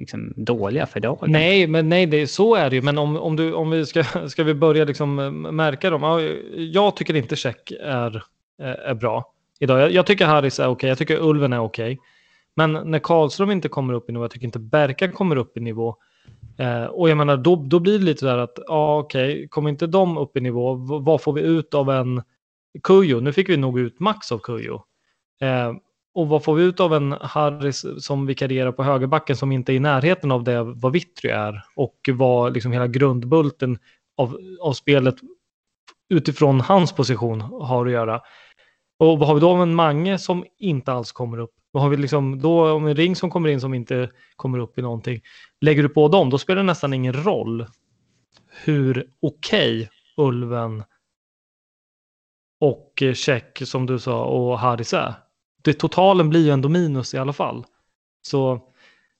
liksom 0.00 0.32
dåliga 0.36 0.86
för 0.86 1.00
dagen. 1.00 1.32
Nej, 1.32 1.66
men 1.66 1.88
nej, 1.88 2.06
det, 2.06 2.26
så 2.26 2.54
är 2.54 2.70
det 2.70 2.76
ju. 2.76 2.82
Men 2.82 2.98
om, 2.98 3.16
om, 3.16 3.36
du, 3.36 3.52
om 3.52 3.70
vi 3.70 3.86
ska, 3.86 4.04
ska 4.28 4.44
vi 4.44 4.54
börja 4.54 4.84
liksom 4.84 5.18
eh, 5.18 5.30
märka 5.30 5.90
dem. 5.90 6.02
Ja, 6.02 6.20
jag 6.56 6.96
tycker 6.96 7.16
inte 7.16 7.36
Check 7.36 7.72
är, 7.80 8.16
eh, 8.62 8.90
är 8.90 8.94
bra 8.94 9.32
idag. 9.58 9.80
Jag, 9.80 9.92
jag 9.92 10.06
tycker 10.06 10.26
Harris 10.26 10.60
är 10.60 10.64
okej. 10.64 10.72
Okay. 10.72 10.88
Jag 10.88 10.98
tycker 10.98 11.22
Ulven 11.22 11.52
är 11.52 11.60
okej. 11.60 11.92
Okay. 11.92 12.04
Men 12.54 12.72
när 12.72 12.98
Karlström 12.98 13.50
inte 13.50 13.68
kommer 13.68 13.94
upp 13.94 14.10
i 14.10 14.12
nivå, 14.12 14.24
jag 14.24 14.30
tycker 14.30 14.46
inte 14.46 14.58
Berka 14.58 15.12
kommer 15.12 15.36
upp 15.36 15.56
i 15.56 15.60
nivå. 15.60 15.96
Eh, 16.58 16.84
och 16.84 17.10
jag 17.10 17.16
menar, 17.16 17.36
då, 17.36 17.56
då 17.56 17.78
blir 17.78 17.98
det 17.98 18.04
lite 18.04 18.26
där 18.26 18.38
att, 18.38 18.58
ja 18.66 18.98
okej, 18.98 19.32
okay, 19.32 19.48
kommer 19.48 19.70
inte 19.70 19.86
de 19.86 20.18
upp 20.18 20.36
i 20.36 20.40
nivå, 20.40 20.74
vad 20.74 21.22
får 21.22 21.32
vi 21.32 21.40
ut 21.40 21.74
av 21.74 21.90
en 21.90 22.22
Kujo? 22.82 23.20
Nu 23.20 23.32
fick 23.32 23.48
vi 23.48 23.56
nog 23.56 23.78
ut 23.78 24.00
max 24.00 24.32
av 24.32 24.38
Kujo. 24.38 24.82
Eh, 25.40 25.72
och 26.14 26.28
vad 26.28 26.44
får 26.44 26.54
vi 26.54 26.64
ut 26.64 26.80
av 26.80 26.94
en 26.94 27.12
Harris 27.20 27.84
som 27.98 28.26
vikarierar 28.26 28.72
på 28.72 28.82
högerbacken 28.82 29.36
som 29.36 29.52
inte 29.52 29.72
är 29.72 29.74
i 29.74 29.80
närheten 29.80 30.32
av 30.32 30.44
det 30.44 30.62
vad 30.62 30.92
Vittry 30.92 31.30
är 31.30 31.64
och 31.76 32.08
vad 32.12 32.52
liksom 32.54 32.72
hela 32.72 32.86
grundbulten 32.86 33.78
av, 34.16 34.38
av 34.60 34.72
spelet 34.72 35.14
utifrån 36.08 36.60
hans 36.60 36.92
position 36.92 37.40
har 37.40 37.86
att 37.86 37.92
göra. 37.92 38.20
Och 38.98 39.18
vad 39.18 39.28
har 39.28 39.34
vi 39.34 39.40
då 39.40 39.50
av 39.50 39.62
en 39.62 39.74
Mange 39.74 40.18
som 40.18 40.44
inte 40.58 40.92
alls 40.92 41.12
kommer 41.12 41.38
upp? 41.38 41.54
Vad 41.70 41.82
har 41.82 41.90
vi 41.90 41.96
liksom 41.96 42.40
då 42.40 42.72
om 42.72 42.86
en 42.86 42.96
ring 42.96 43.16
som 43.16 43.30
kommer 43.30 43.48
in 43.48 43.60
som 43.60 43.74
inte 43.74 44.10
kommer 44.36 44.58
upp 44.58 44.78
i 44.78 44.82
någonting? 44.82 45.20
Lägger 45.60 45.82
du 45.82 45.88
på 45.88 46.08
dem, 46.08 46.30
då 46.30 46.38
spelar 46.38 46.56
det 46.56 46.66
nästan 46.66 46.94
ingen 46.94 47.24
roll 47.24 47.66
hur 48.64 49.10
okej 49.20 49.82
okay 49.82 49.88
Ulven 50.16 50.84
och 52.60 53.02
Check 53.14 53.62
som 53.64 53.86
du 53.86 53.98
sa 53.98 54.24
och 54.24 54.58
Haris 54.58 54.94
är. 54.94 55.14
Det, 55.62 55.72
totalen 55.72 56.30
blir 56.30 56.44
ju 56.44 56.50
ändå 56.50 56.68
minus 56.68 57.14
i 57.14 57.18
alla 57.18 57.32
fall. 57.32 57.64
Så, 58.22 58.60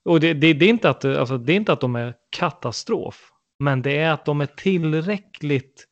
och 0.05 0.21
det, 0.21 0.35
det, 0.35 0.53
det, 0.53 0.65
är 0.65 0.71
inte 0.71 0.91
att, 0.91 1.05
alltså, 1.05 1.39
det 1.39 1.53
är 1.53 1.57
inte 1.57 1.73
att 1.73 1.81
de 1.81 1.97
är 1.97 2.15
katastrof, 2.31 3.33
men 3.59 3.83
det 3.83 3.99
är 3.99 4.13
att 4.13 4.25
de 4.25 4.41
är 4.41 4.47
tillräckligt 4.47 5.87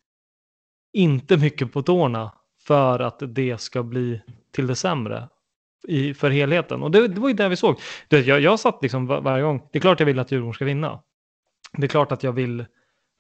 inte 0.92 1.37
mycket 1.37 1.72
på 1.72 1.82
tårna 1.82 2.32
för 2.66 3.00
att 3.00 3.22
det 3.26 3.61
ska 3.61 3.82
bli 3.82 4.20
till 4.52 4.66
det 4.66 4.74
sämre 4.74 5.28
i, 5.88 6.14
för 6.14 6.30
helheten. 6.30 6.82
Och 6.82 6.90
det, 6.90 7.08
det 7.08 7.20
var 7.20 7.28
ju 7.28 7.34
det 7.34 7.48
vi 7.48 7.56
såg. 7.56 7.80
Det, 8.08 8.20
jag, 8.20 8.40
jag 8.40 8.61
satt 8.61 8.82
liksom 8.82 9.06
var, 9.06 9.20
varje 9.20 9.42
gång, 9.42 9.68
det 9.72 9.78
är 9.78 9.80
klart 9.80 10.00
jag 10.00 10.06
vill 10.06 10.18
att 10.18 10.32
Djurgården 10.32 10.54
ska 10.54 10.64
vinna. 10.64 11.02
Det 11.72 11.87
är 11.87 11.88
klart 11.88 12.12
att 12.12 12.22
jag 12.22 12.32
vill 12.32 12.61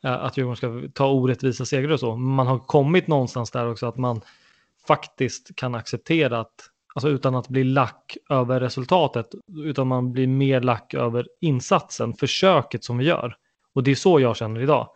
äh, 0.04 0.12
att 0.12 0.36
Djurgården 0.36 0.56
ska 0.56 0.82
ta 0.94 1.10
orättvisa 1.10 1.64
segrar 1.64 1.92
och 1.92 2.00
så. 2.00 2.16
Men 2.16 2.34
man 2.34 2.46
har 2.46 2.58
kommit 2.58 3.06
någonstans 3.06 3.50
där 3.50 3.70
också 3.70 3.86
att 3.86 3.96
man 3.96 4.20
faktiskt 4.86 5.56
kan 5.56 5.74
acceptera 5.74 6.40
att, 6.40 6.70
alltså 6.98 7.08
utan 7.08 7.34
att 7.34 7.48
bli 7.48 7.64
lack 7.64 8.16
över 8.30 8.60
resultatet, 8.60 9.26
utan 9.64 9.86
man 9.86 10.12
blir 10.12 10.26
mer 10.26 10.60
lack 10.60 10.94
över 10.94 11.28
insatsen, 11.40 12.14
försöket 12.14 12.84
som 12.84 12.98
vi 12.98 13.04
gör. 13.04 13.36
Och 13.74 13.82
det 13.82 13.90
är 13.90 13.94
så 13.94 14.20
jag 14.20 14.36
känner 14.36 14.60
idag. 14.60 14.88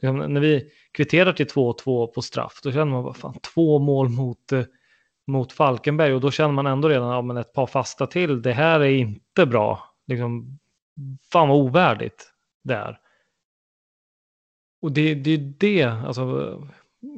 Liksom, 0.00 0.18
när 0.18 0.40
vi 0.40 0.70
kvitterar 0.92 1.32
till 1.32 1.46
2-2 1.46 2.06
på 2.06 2.22
straff, 2.22 2.60
då 2.62 2.72
känner 2.72 2.84
man 2.84 3.02
vad 3.02 3.16
fan, 3.16 3.38
två 3.54 3.78
mål 3.78 4.08
mot, 4.08 4.52
eh, 4.52 4.62
mot 5.26 5.52
Falkenberg 5.52 6.14
och 6.14 6.20
då 6.20 6.30
känner 6.30 6.54
man 6.54 6.66
ändå 6.66 6.88
redan, 6.88 7.10
ja 7.10 7.22
men 7.22 7.36
ett 7.36 7.52
par 7.52 7.66
fasta 7.66 8.06
till, 8.06 8.42
det 8.42 8.52
här 8.52 8.80
är 8.80 8.90
inte 8.90 9.46
bra. 9.46 9.82
Liksom, 10.06 10.58
fan 11.32 11.48
vad 11.48 11.58
ovärdigt 11.58 12.32
det 12.64 12.74
är. 12.74 12.98
Och 14.82 14.92
det 14.92 15.00
är 15.00 15.54
det, 15.58 15.82
alltså, 15.82 16.56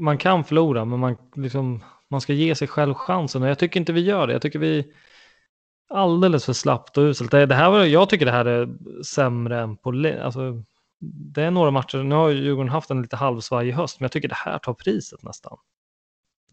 man 0.00 0.18
kan 0.18 0.44
förlora, 0.44 0.84
men 0.84 0.98
man, 0.98 1.16
liksom, 1.34 1.80
man 2.10 2.20
ska 2.20 2.32
ge 2.32 2.54
sig 2.54 2.68
själv 2.68 2.94
chansen 2.94 3.42
och 3.42 3.48
jag 3.48 3.58
tycker 3.58 3.80
inte 3.80 3.92
vi 3.92 4.00
gör 4.00 4.26
det. 4.26 4.32
Jag 4.32 4.42
tycker 4.42 4.58
vi 4.58 4.92
alldeles 5.90 6.44
för 6.44 6.52
slappt 6.52 6.98
och 6.98 7.02
uselt. 7.02 7.30
Det, 7.30 7.46
det 7.46 7.54
här 7.54 7.70
var, 7.70 7.84
jag 7.84 8.08
tycker 8.08 8.26
det 8.26 8.32
här 8.32 8.44
är 8.44 8.68
sämre 9.02 9.60
än 9.60 9.76
på, 9.76 10.14
alltså, 10.22 10.64
det 11.00 11.42
är 11.42 11.50
några 11.50 11.70
matcher, 11.70 11.98
nu 11.98 12.14
har 12.14 12.30
Djurgården 12.30 12.72
haft 12.72 12.90
en 12.90 13.02
lite 13.02 13.16
halvsvajig 13.16 13.72
höst, 13.72 14.00
men 14.00 14.04
jag 14.04 14.12
tycker 14.12 14.28
det 14.28 14.34
här 14.34 14.58
tar 14.58 14.74
priset 14.74 15.22
nästan. 15.22 15.58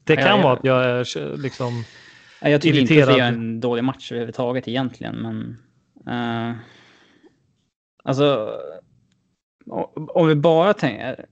Det 0.03 0.15
kan 0.15 0.25
ja, 0.25 0.37
ja, 0.37 0.43
vara 0.43 0.53
att 0.53 0.63
jag 0.63 0.85
är 0.85 1.37
liksom 1.37 1.83
Jag 2.41 2.61
tycker 2.61 2.77
irriterad. 2.77 2.99
inte 2.99 3.11
att 3.11 3.17
det 3.17 3.23
är 3.23 3.27
en 3.27 3.59
dålig 3.59 3.83
match 3.83 4.11
överhuvudtaget 4.11 4.67
egentligen, 4.67 5.15
men... 5.15 5.57
Uh, 6.09 6.55
alltså... 8.03 8.53
Om 9.95 10.27
vi 10.27 10.35
bara 10.35 10.73
tänker... 10.73 11.25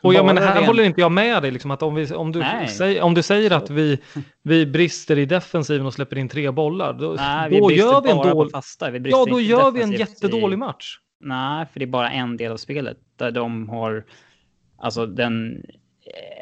Och 0.00 0.14
jag 0.14 0.26
menar, 0.26 0.42
här 0.42 0.66
håller 0.66 0.82
inte 0.82 1.00
jag 1.00 1.12
med 1.12 1.42
dig, 1.42 1.50
liksom, 1.50 1.70
att 1.70 1.82
om, 1.82 1.94
vi, 1.94 2.12
om, 2.14 2.32
du, 2.32 2.44
säg, 2.68 3.00
om 3.00 3.14
du 3.14 3.22
säger 3.22 3.50
att 3.50 3.70
vi, 3.70 3.98
vi 4.42 4.66
brister 4.66 5.18
i 5.18 5.26
defensiven 5.26 5.86
och 5.86 5.94
släpper 5.94 6.18
in 6.18 6.28
tre 6.28 6.50
bollar, 6.50 6.92
då, 6.92 7.14
Nej, 7.18 7.60
då 7.60 7.70
gör 7.70 8.00
vi 8.00 8.10
en 8.10 8.16
dålig... 8.16 8.52
Ja, 9.10 9.24
då 9.28 9.40
gör 9.40 9.70
vi 9.70 9.82
en 9.82 9.92
jättedålig 9.92 10.58
match. 10.58 10.98
Nej, 11.20 11.66
för 11.72 11.80
det 11.80 11.84
är 11.84 11.86
bara 11.86 12.10
en 12.10 12.36
del 12.36 12.52
av 12.52 12.56
spelet 12.56 12.98
där 13.16 13.30
de 13.30 13.68
har 13.68 14.04
alltså 14.78 15.06
den 15.06 15.62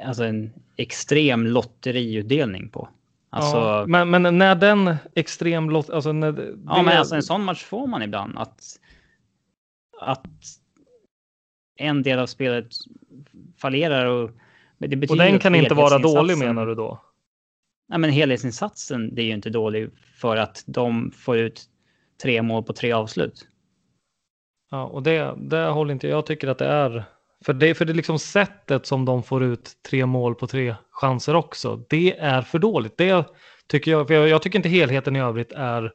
alltså 0.06 0.24
en 0.24 0.52
extrem 0.76 1.46
lotteriutdelning 1.46 2.70
på. 2.70 2.88
Alltså, 3.30 3.56
ja, 3.56 3.84
men, 3.86 4.10
men 4.10 4.38
när 4.38 4.54
den 4.54 4.96
extrem 5.14 5.70
lott, 5.70 5.90
alltså 5.90 6.12
när 6.12 6.32
det, 6.32 6.54
Ja, 6.66 6.82
men 6.82 6.98
alltså 6.98 7.14
en 7.14 7.22
sån 7.22 7.44
match 7.44 7.62
får 7.64 7.86
man 7.86 8.02
ibland 8.02 8.38
att 8.38 8.60
att 10.00 10.26
en 11.76 12.02
del 12.02 12.18
av 12.18 12.26
spelet 12.26 12.66
fallerar 13.64 14.06
och 14.06 14.30
det 14.78 15.10
Och 15.10 15.16
den 15.16 15.38
kan 15.38 15.54
inte 15.54 15.74
vara 15.74 15.98
dålig 15.98 16.38
menar 16.38 16.66
du 16.66 16.74
då? 16.74 17.00
Nej, 17.88 17.98
men 17.98 18.10
helhetsinsatsen 18.10 19.14
det 19.14 19.22
är 19.22 19.26
ju 19.26 19.32
inte 19.32 19.50
dålig 19.50 19.90
för 20.20 20.36
att 20.36 20.64
de 20.66 21.10
får 21.10 21.38
ut 21.38 21.62
tre 22.22 22.42
mål 22.42 22.62
på 22.62 22.72
tre 22.72 22.92
avslut. 22.92 23.48
Ja, 24.70 24.84
och 24.84 25.02
det, 25.02 25.34
det 25.36 25.66
håller 25.66 25.92
inte 25.92 26.08
jag 26.08 26.26
tycker 26.26 26.48
att 26.48 26.58
det 26.58 26.66
är. 26.66 27.04
För 27.44 27.52
det, 27.52 27.74
för 27.74 27.84
det 27.84 27.92
är 27.92 27.94
liksom 27.94 28.18
sättet 28.18 28.86
som 28.86 29.04
de 29.04 29.22
får 29.22 29.44
ut 29.44 29.72
tre 29.90 30.06
mål 30.06 30.34
på 30.34 30.46
tre 30.46 30.74
chanser 30.90 31.34
också. 31.36 31.84
Det 31.88 32.18
är 32.18 32.42
för 32.42 32.58
dåligt. 32.58 32.96
Det 32.96 33.26
tycker 33.66 33.90
jag, 33.90 34.06
för 34.06 34.14
jag, 34.14 34.28
jag 34.28 34.42
tycker 34.42 34.58
inte 34.58 34.68
helheten 34.68 35.16
i 35.16 35.20
övrigt 35.20 35.52
är, 35.52 35.92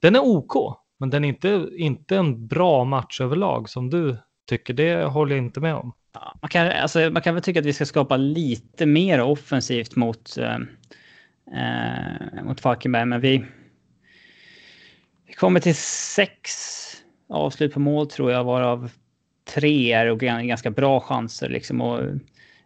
den 0.00 0.16
är 0.16 0.20
OK, 0.20 0.76
men 0.98 1.10
den 1.10 1.24
är 1.24 1.28
inte, 1.28 1.68
inte 1.72 2.16
en 2.16 2.46
bra 2.46 2.84
match 2.84 3.20
överlag 3.20 3.68
som 3.68 3.90
du 3.90 4.16
tycker. 4.48 4.74
Det 4.74 5.04
håller 5.04 5.36
jag 5.36 5.44
inte 5.44 5.60
med 5.60 5.74
om. 5.74 5.92
Man, 6.14 6.48
kan, 6.48 6.66
alltså, 6.66 7.10
man 7.10 7.22
kan 7.22 7.34
väl 7.34 7.42
tycka 7.42 7.60
att 7.60 7.66
vi 7.66 7.72
ska 7.72 7.86
skapa 7.86 8.16
lite 8.16 8.86
mer 8.86 9.20
offensivt 9.20 9.96
mot, 9.96 10.36
eh, 10.38 10.56
eh 11.56 12.44
mot 12.44 12.60
Falkenberg, 12.60 13.04
men 13.04 13.20
vi, 13.20 13.44
vi 15.26 15.32
kommer 15.32 15.60
till 15.60 15.76
sex 15.76 16.52
avslut 17.28 17.74
på 17.74 17.80
mål 17.80 18.06
tror 18.06 18.32
jag, 18.32 18.44
varav 18.44 18.90
tre 19.54 19.92
är 19.92 20.06
och 20.06 20.20
ganska 20.20 20.70
bra 20.70 21.00
chanser. 21.00 21.48
Liksom. 21.48 21.80
Och 21.80 22.00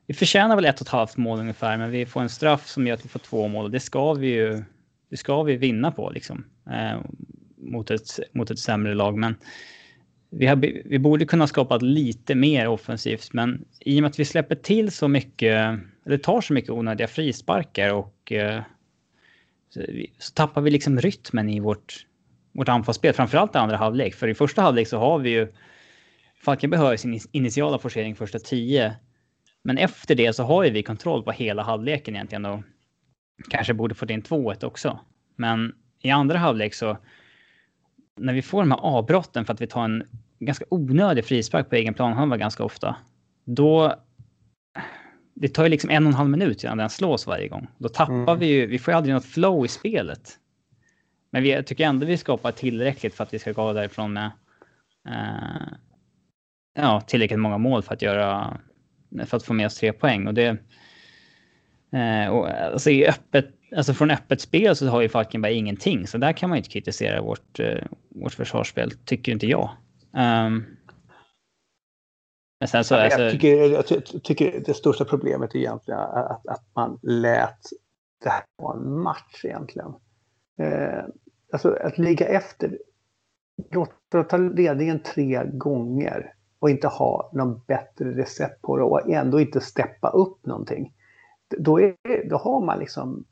vi 0.07 0.15
förtjänar 0.15 0.57
väl 0.57 0.65
ett 0.65 0.81
och 0.81 0.87
ett 0.87 0.93
halvt 0.93 1.17
mål 1.17 1.41
ungefär, 1.41 1.79
men 1.79 1.91
vi 1.91 2.07
får 2.07 2.21
en 2.21 2.29
straff 2.29 2.67
som 2.69 2.87
gör 2.87 2.95
att 2.95 3.05
vi 3.05 3.09
får 3.09 3.19
två 3.19 3.49
mål. 3.49 3.65
Och 3.65 3.71
det 3.71 3.81
ska 3.81 4.13
vi 4.13 4.27
ju 4.27 4.65
det 5.13 5.17
ska 5.17 5.43
vi 5.43 5.57
vinna 5.57 5.93
på 5.93 6.11
liksom, 6.11 6.45
eh, 6.71 7.01
mot, 7.57 7.91
ett, 7.91 8.19
mot 8.33 8.51
ett 8.51 8.59
sämre 8.59 8.95
lag. 8.95 9.19
Men 9.19 9.37
vi, 10.35 10.47
har, 10.47 10.57
vi 10.85 10.99
borde 10.99 11.27
kunna 11.27 11.47
skapa 11.47 11.77
lite 11.77 12.35
mer 12.35 12.69
offensivt, 12.69 13.33
men 13.33 13.65
i 13.81 13.99
och 13.99 14.03
med 14.03 14.09
att 14.09 14.19
vi 14.19 14.25
släpper 14.25 14.55
till 14.55 14.91
så 14.91 15.09
mycket, 15.09 15.79
eller 16.07 16.19
tar 16.19 16.41
så 16.41 16.53
mycket 16.53 16.71
onödiga 16.71 17.09
frisparkar 17.09 17.93
och 17.93 18.33
eh, 18.33 18.63
så, 19.69 19.81
så 20.19 20.33
tappar 20.33 20.61
vi 20.61 20.71
liksom 20.71 21.01
rytmen 21.01 21.49
i 21.49 21.61
vårt, 21.61 22.07
vårt 22.53 22.69
anfallsspel, 22.69 23.15
framförallt 23.15 23.55
i 23.55 23.59
andra 23.59 23.77
halvlek. 23.77 24.15
För 24.15 24.29
i 24.29 24.35
första 24.35 24.63
halvlek 24.63 24.89
så 24.89 24.99
har 24.99 25.19
vi 25.19 25.31
ju 25.31 25.53
Falkenberg 26.45 26.81
har 26.81 26.97
sin 26.97 27.21
initiala 27.33 27.79
forcering 27.79 28.17
första 28.17 28.39
tio. 28.39 28.97
Men 29.63 29.79
efter 29.79 30.15
det 30.15 30.33
så 30.33 30.43
har 30.43 30.65
ju 30.65 30.71
vi 30.71 30.83
kontroll 30.83 31.23
på 31.23 31.33
hela 31.33 31.63
halvleken 31.63 32.15
egentligen 32.15 32.45
och 32.45 32.63
kanske 33.51 33.75
borde 33.75 33.95
fått 33.95 34.11
in 34.11 34.23
2-1 34.23 34.65
också. 34.65 35.01
Men 35.37 35.75
i 36.03 36.11
andra 36.11 36.39
halvlek 36.39 36.75
så 36.75 36.99
när 38.17 38.33
vi 38.33 38.43
får 38.43 38.63
de 38.63 38.71
här 38.71 38.79
avbrotten 38.79 39.45
för 39.45 39.55
att 39.55 39.61
vi 39.61 39.67
tar 39.67 39.85
en 39.85 40.05
ganska 40.47 40.65
onödig 40.69 41.25
frispark 41.25 41.71
på 41.71 41.77
egen 41.77 41.95
planhalva 41.95 42.37
ganska 42.37 42.65
ofta. 42.65 42.97
Då 43.45 43.95
det 45.35 45.49
tar 45.49 45.63
ju 45.63 45.69
liksom 45.69 45.91
en 45.91 46.05
och 46.05 46.09
en 46.09 46.15
halv 46.15 46.31
minut 46.31 46.65
innan 46.65 46.79
den 46.79 46.91
slås 46.91 47.27
varje 47.27 47.49
gång. 47.49 47.69
Då 47.79 47.89
tappar 47.89 48.15
mm. 48.15 48.39
vi 48.39 48.47
ju, 48.47 48.67
vi 48.67 48.79
får 48.79 48.93
ju 48.93 48.97
aldrig 48.97 49.15
något 49.15 49.25
flow 49.25 49.65
i 49.65 49.69
spelet. 49.69 50.39
Men 51.31 51.43
vi, 51.43 51.63
tycker 51.63 51.85
ändå 51.85 52.07
vi 52.07 52.17
skapar 52.17 52.53
tillräckligt 52.53 53.15
för 53.15 53.25
att 53.25 53.35
vi 53.35 53.39
ska 53.39 53.53
gå 53.53 53.73
därifrån 53.73 54.13
med 54.13 54.31
eh, 55.09 55.73
ja, 56.75 57.01
tillräckligt 57.01 57.41
många 57.41 57.59
mål 57.59 57.83
för 57.83 57.95
att 57.95 58.03
göra 58.03 58.61
för 59.27 59.37
att 59.37 59.45
få 59.45 59.53
med 59.53 59.67
oss 59.67 59.79
tre 59.79 59.93
poäng. 59.93 60.27
Och 60.27 60.35
det, 60.35 60.57
eh, 61.93 62.29
och, 62.29 62.49
alltså, 62.49 62.91
i 62.91 63.07
öppet, 63.07 63.47
alltså 63.77 63.95
från 63.95 64.11
öppet 64.11 64.41
spel 64.41 64.77
så 64.77 64.89
har 64.89 65.01
ju 65.01 65.09
Falkenberg 65.09 65.55
ingenting, 65.55 66.07
så 66.07 66.19
där 66.19 66.33
kan 66.33 66.49
man 66.49 66.57
ju 66.57 66.61
inte 66.61 66.71
kritisera 66.71 67.23
vårt, 67.23 67.61
eh, 67.61 67.85
vårt 68.09 68.33
försvarsspel, 68.33 68.91
tycker 68.91 69.33
inte 69.33 69.47
jag. 69.47 69.71
Um, 70.15 70.67
men 72.61 72.69
sen 72.69 72.85
så, 72.85 72.95
alltså... 72.95 73.21
jag, 73.21 73.33
tycker, 73.33 73.57
jag 73.57 73.87
tycker 74.23 74.61
det 74.61 74.75
största 74.75 75.05
problemet 75.05 75.55
är 75.55 75.59
egentligen 75.59 76.01
att, 76.01 76.47
att 76.47 76.65
man 76.75 76.99
lät 77.03 77.59
det 78.25 78.31
här 78.31 78.43
vara 78.57 78.77
en 78.77 79.01
match 79.01 79.45
egentligen. 79.45 79.95
Eh, 80.59 81.05
alltså 81.53 81.77
att 81.81 81.99
ligga 81.99 82.27
efter, 82.27 82.79
låta 83.71 84.25
ta 84.25 84.37
ledningen 84.37 85.03
tre 85.03 85.45
gånger 85.53 86.35
och 86.59 86.71
inte 86.71 86.89
ha 86.89 87.31
någon 87.33 87.61
bättre 87.67 88.11
recept 88.11 88.63
på 88.63 88.77
det 88.77 88.83
och 88.83 89.11
ändå 89.11 89.41
inte 89.41 89.61
steppa 89.61 90.09
upp 90.09 90.47
någonting. 90.47 90.95
Då, 91.59 91.81
är, 91.81 92.29
då 92.29 92.37
har 92.37 92.65
man 92.65 92.79
liksom 92.79 93.25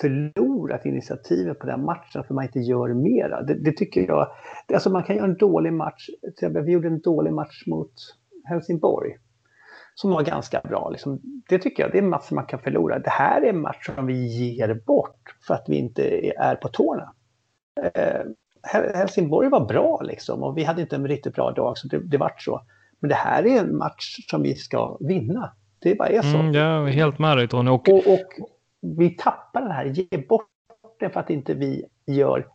förlorat 0.00 0.49
initiativet 0.84 1.58
på 1.58 1.66
den 1.66 1.84
matchen 1.84 2.24
för 2.24 2.34
man 2.34 2.44
inte 2.44 2.60
gör 2.60 2.94
mera. 2.94 3.42
Det, 3.42 3.54
det 3.54 3.76
tycker 3.76 4.06
jag. 4.06 4.28
Alltså 4.74 4.90
man 4.90 5.02
kan 5.02 5.16
göra 5.16 5.26
en 5.26 5.36
dålig 5.36 5.72
match. 5.72 6.08
Vi 6.64 6.72
gjorde 6.72 6.88
en 6.88 7.00
dålig 7.00 7.32
match 7.32 7.62
mot 7.66 7.92
Helsingborg. 8.44 9.16
som 9.94 10.10
var 10.10 10.22
ganska 10.22 10.60
bra. 10.60 10.90
Liksom, 10.90 11.20
det 11.48 11.58
tycker 11.58 11.82
jag, 11.82 11.92
det 11.92 11.98
är 11.98 12.02
en 12.02 12.08
match 12.08 12.28
som 12.28 12.34
man 12.34 12.46
kan 12.46 12.58
förlora. 12.58 12.98
Det 12.98 13.10
här 13.10 13.42
är 13.42 13.48
en 13.48 13.60
match 13.60 13.90
som 13.96 14.06
vi 14.06 14.26
ger 14.26 14.82
bort 14.86 15.36
för 15.46 15.54
att 15.54 15.64
vi 15.68 15.76
inte 15.76 16.32
är 16.36 16.54
på 16.54 16.68
tårna. 16.68 17.12
Eh, 17.94 18.20
Helsingborg 18.94 19.48
var 19.48 19.66
bra 19.66 20.00
liksom 20.02 20.42
och 20.42 20.58
vi 20.58 20.64
hade 20.64 20.82
inte 20.82 20.96
en 20.96 21.08
riktigt 21.08 21.34
bra 21.34 21.50
dag 21.50 21.78
så 21.78 21.88
det, 21.88 21.98
det 21.98 22.18
vart 22.18 22.42
så. 22.42 22.60
Men 23.00 23.08
det 23.08 23.14
här 23.14 23.46
är 23.46 23.60
en 23.60 23.76
match 23.76 24.16
som 24.30 24.42
vi 24.42 24.54
ska 24.54 24.96
vinna. 25.00 25.52
Det 25.82 25.94
bara 25.94 26.08
är 26.08 26.22
så. 26.22 26.36
Mm, 26.36 26.54
jag 26.54 26.88
är 26.88 26.92
helt 26.92 27.18
med 27.18 27.36
dig 27.36 27.48
Tony. 27.48 27.70
Och... 27.70 27.88
Och, 27.88 28.06
och 28.06 28.26
vi 28.96 29.10
tappar 29.10 29.62
det 29.62 29.72
här, 29.72 29.84
ge 29.84 30.18
bort 30.28 30.49
det 31.00 31.10
för 31.10 31.20
att 31.20 31.30
inte 31.30 31.54
vi 31.54 31.84
gör, 32.06 32.46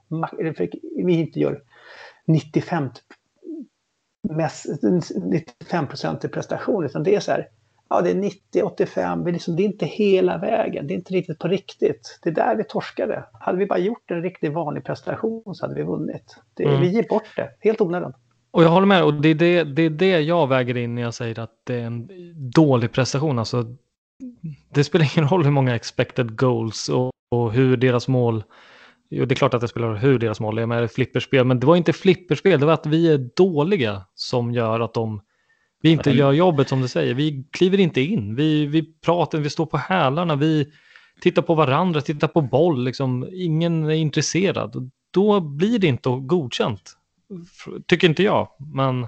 vi 1.05 1.13
inte 1.13 1.39
gör 1.39 1.61
95 2.25 2.89
95 4.29 5.85
i 6.23 6.27
prestation, 6.27 6.85
utan 6.85 7.03
det 7.03 7.15
är 7.15 7.19
så 7.19 7.31
här, 7.31 7.47
ja 7.89 8.01
det 8.01 8.09
är 8.09 8.15
90-85, 8.15 9.23
men 9.23 9.33
liksom, 9.33 9.55
det 9.55 9.63
är 9.63 9.65
inte 9.65 9.85
hela 9.85 10.37
vägen, 10.37 10.87
det 10.87 10.93
är 10.93 10.95
inte 10.95 11.13
riktigt 11.13 11.39
på 11.39 11.47
riktigt. 11.47 12.19
Det 12.23 12.29
är 12.29 12.33
där 12.33 12.55
vi 12.55 12.63
torskade. 12.63 13.23
Hade 13.33 13.57
vi 13.57 13.65
bara 13.65 13.79
gjort 13.79 14.11
en 14.11 14.21
riktigt 14.21 14.53
vanlig 14.53 14.83
prestation 14.83 15.55
så 15.55 15.65
hade 15.65 15.75
vi 15.75 15.83
vunnit. 15.83 16.37
Det, 16.53 16.63
mm. 16.63 16.81
Vi 16.81 16.87
ger 16.87 17.05
bort 17.09 17.35
det, 17.35 17.49
helt 17.59 17.81
onödan. 17.81 18.13
Och 18.51 18.63
jag 18.63 18.69
håller 18.69 18.87
med, 18.87 19.03
och 19.03 19.13
det 19.13 19.29
är 19.29 19.35
det, 19.35 19.63
det 19.63 19.81
är 19.81 19.89
det 19.89 20.19
jag 20.21 20.47
väger 20.47 20.77
in 20.77 20.95
när 20.95 21.01
jag 21.01 21.13
säger 21.13 21.39
att 21.39 21.51
det 21.63 21.75
är 21.75 21.85
en 21.85 22.09
dålig 22.51 22.91
prestation. 22.91 23.39
Alltså, 23.39 23.65
det 24.69 24.83
spelar 24.83 25.17
ingen 25.17 25.29
roll 25.29 25.43
hur 25.43 25.51
många 25.51 25.75
expected 25.75 26.37
goals 26.37 26.89
och, 26.89 27.11
och 27.31 27.53
hur 27.53 27.77
deras 27.77 28.07
mål 28.07 28.43
Jo, 29.09 29.25
det 29.25 29.33
är 29.33 29.35
klart 29.35 29.53
att 29.53 29.61
det 29.61 29.67
spelar 29.67 29.95
hur 29.95 30.19
deras 30.19 30.39
mål 30.39 30.57
är 30.57 30.65
med 30.65 30.91
flipperspel, 30.91 31.45
men 31.45 31.59
det 31.59 31.67
var 31.67 31.75
inte 31.75 31.93
flipperspel, 31.93 32.59
det 32.59 32.65
var 32.65 32.73
att 32.73 32.85
vi 32.85 33.13
är 33.13 33.17
dåliga 33.35 34.05
som 34.15 34.51
gör 34.51 34.79
att 34.79 34.93
de 34.93 35.21
vi 35.81 35.91
inte 35.91 36.11
gör 36.11 36.31
jobbet 36.31 36.69
som 36.69 36.81
du 36.81 36.87
säger. 36.87 37.13
Vi 37.13 37.47
kliver 37.51 37.79
inte 37.79 38.01
in, 38.01 38.35
vi, 38.35 38.65
vi 38.65 38.99
pratar, 39.01 39.37
vi 39.37 39.49
står 39.49 39.65
på 39.65 39.77
hälarna, 39.77 40.35
vi 40.35 40.71
tittar 41.21 41.41
på 41.41 41.55
varandra, 41.55 42.01
tittar 42.01 42.27
på 42.27 42.41
boll, 42.41 42.83
liksom. 42.83 43.29
ingen 43.33 43.83
är 43.83 43.93
intresserad. 43.93 44.91
Då 45.11 45.39
blir 45.39 45.79
det 45.79 45.87
inte 45.87 46.09
godkänt, 46.09 46.97
tycker 47.87 48.07
inte 48.07 48.23
jag. 48.23 48.47
Men... 48.73 49.07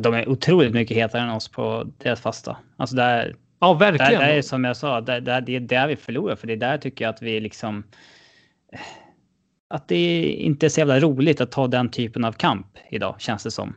De 0.00 0.14
är 0.14 0.28
otroligt 0.28 0.72
mycket 0.72 0.96
hetare 0.96 1.22
än 1.22 1.30
oss 1.30 1.48
på 1.48 1.92
deras 1.98 2.20
fasta. 2.20 2.56
Alltså 2.76 2.96
där, 2.96 3.36
ja, 3.58 3.74
verkligen. 3.74 4.20
Där 4.20 4.28
är 4.28 4.42
som 4.42 4.64
jag 4.64 4.76
sa, 4.76 5.00
där, 5.00 5.20
där, 5.20 5.40
det 5.40 5.56
är 5.56 5.60
där 5.60 5.88
vi 5.88 5.96
förlorar, 5.96 6.36
för 6.36 6.46
det 6.46 6.52
är 6.52 6.56
där 6.56 6.78
tycker 6.78 7.04
jag 7.04 7.14
att 7.14 7.22
vi 7.22 7.40
liksom 7.40 7.84
att 9.68 9.88
det 9.88 10.22
inte 10.22 10.66
är 10.66 10.70
så 10.70 10.80
jävla 10.80 11.00
roligt 11.00 11.40
att 11.40 11.50
ta 11.52 11.66
den 11.66 11.90
typen 11.90 12.24
av 12.24 12.32
kamp 12.32 12.66
idag, 12.90 13.14
känns 13.18 13.42
det 13.42 13.50
som. 13.50 13.74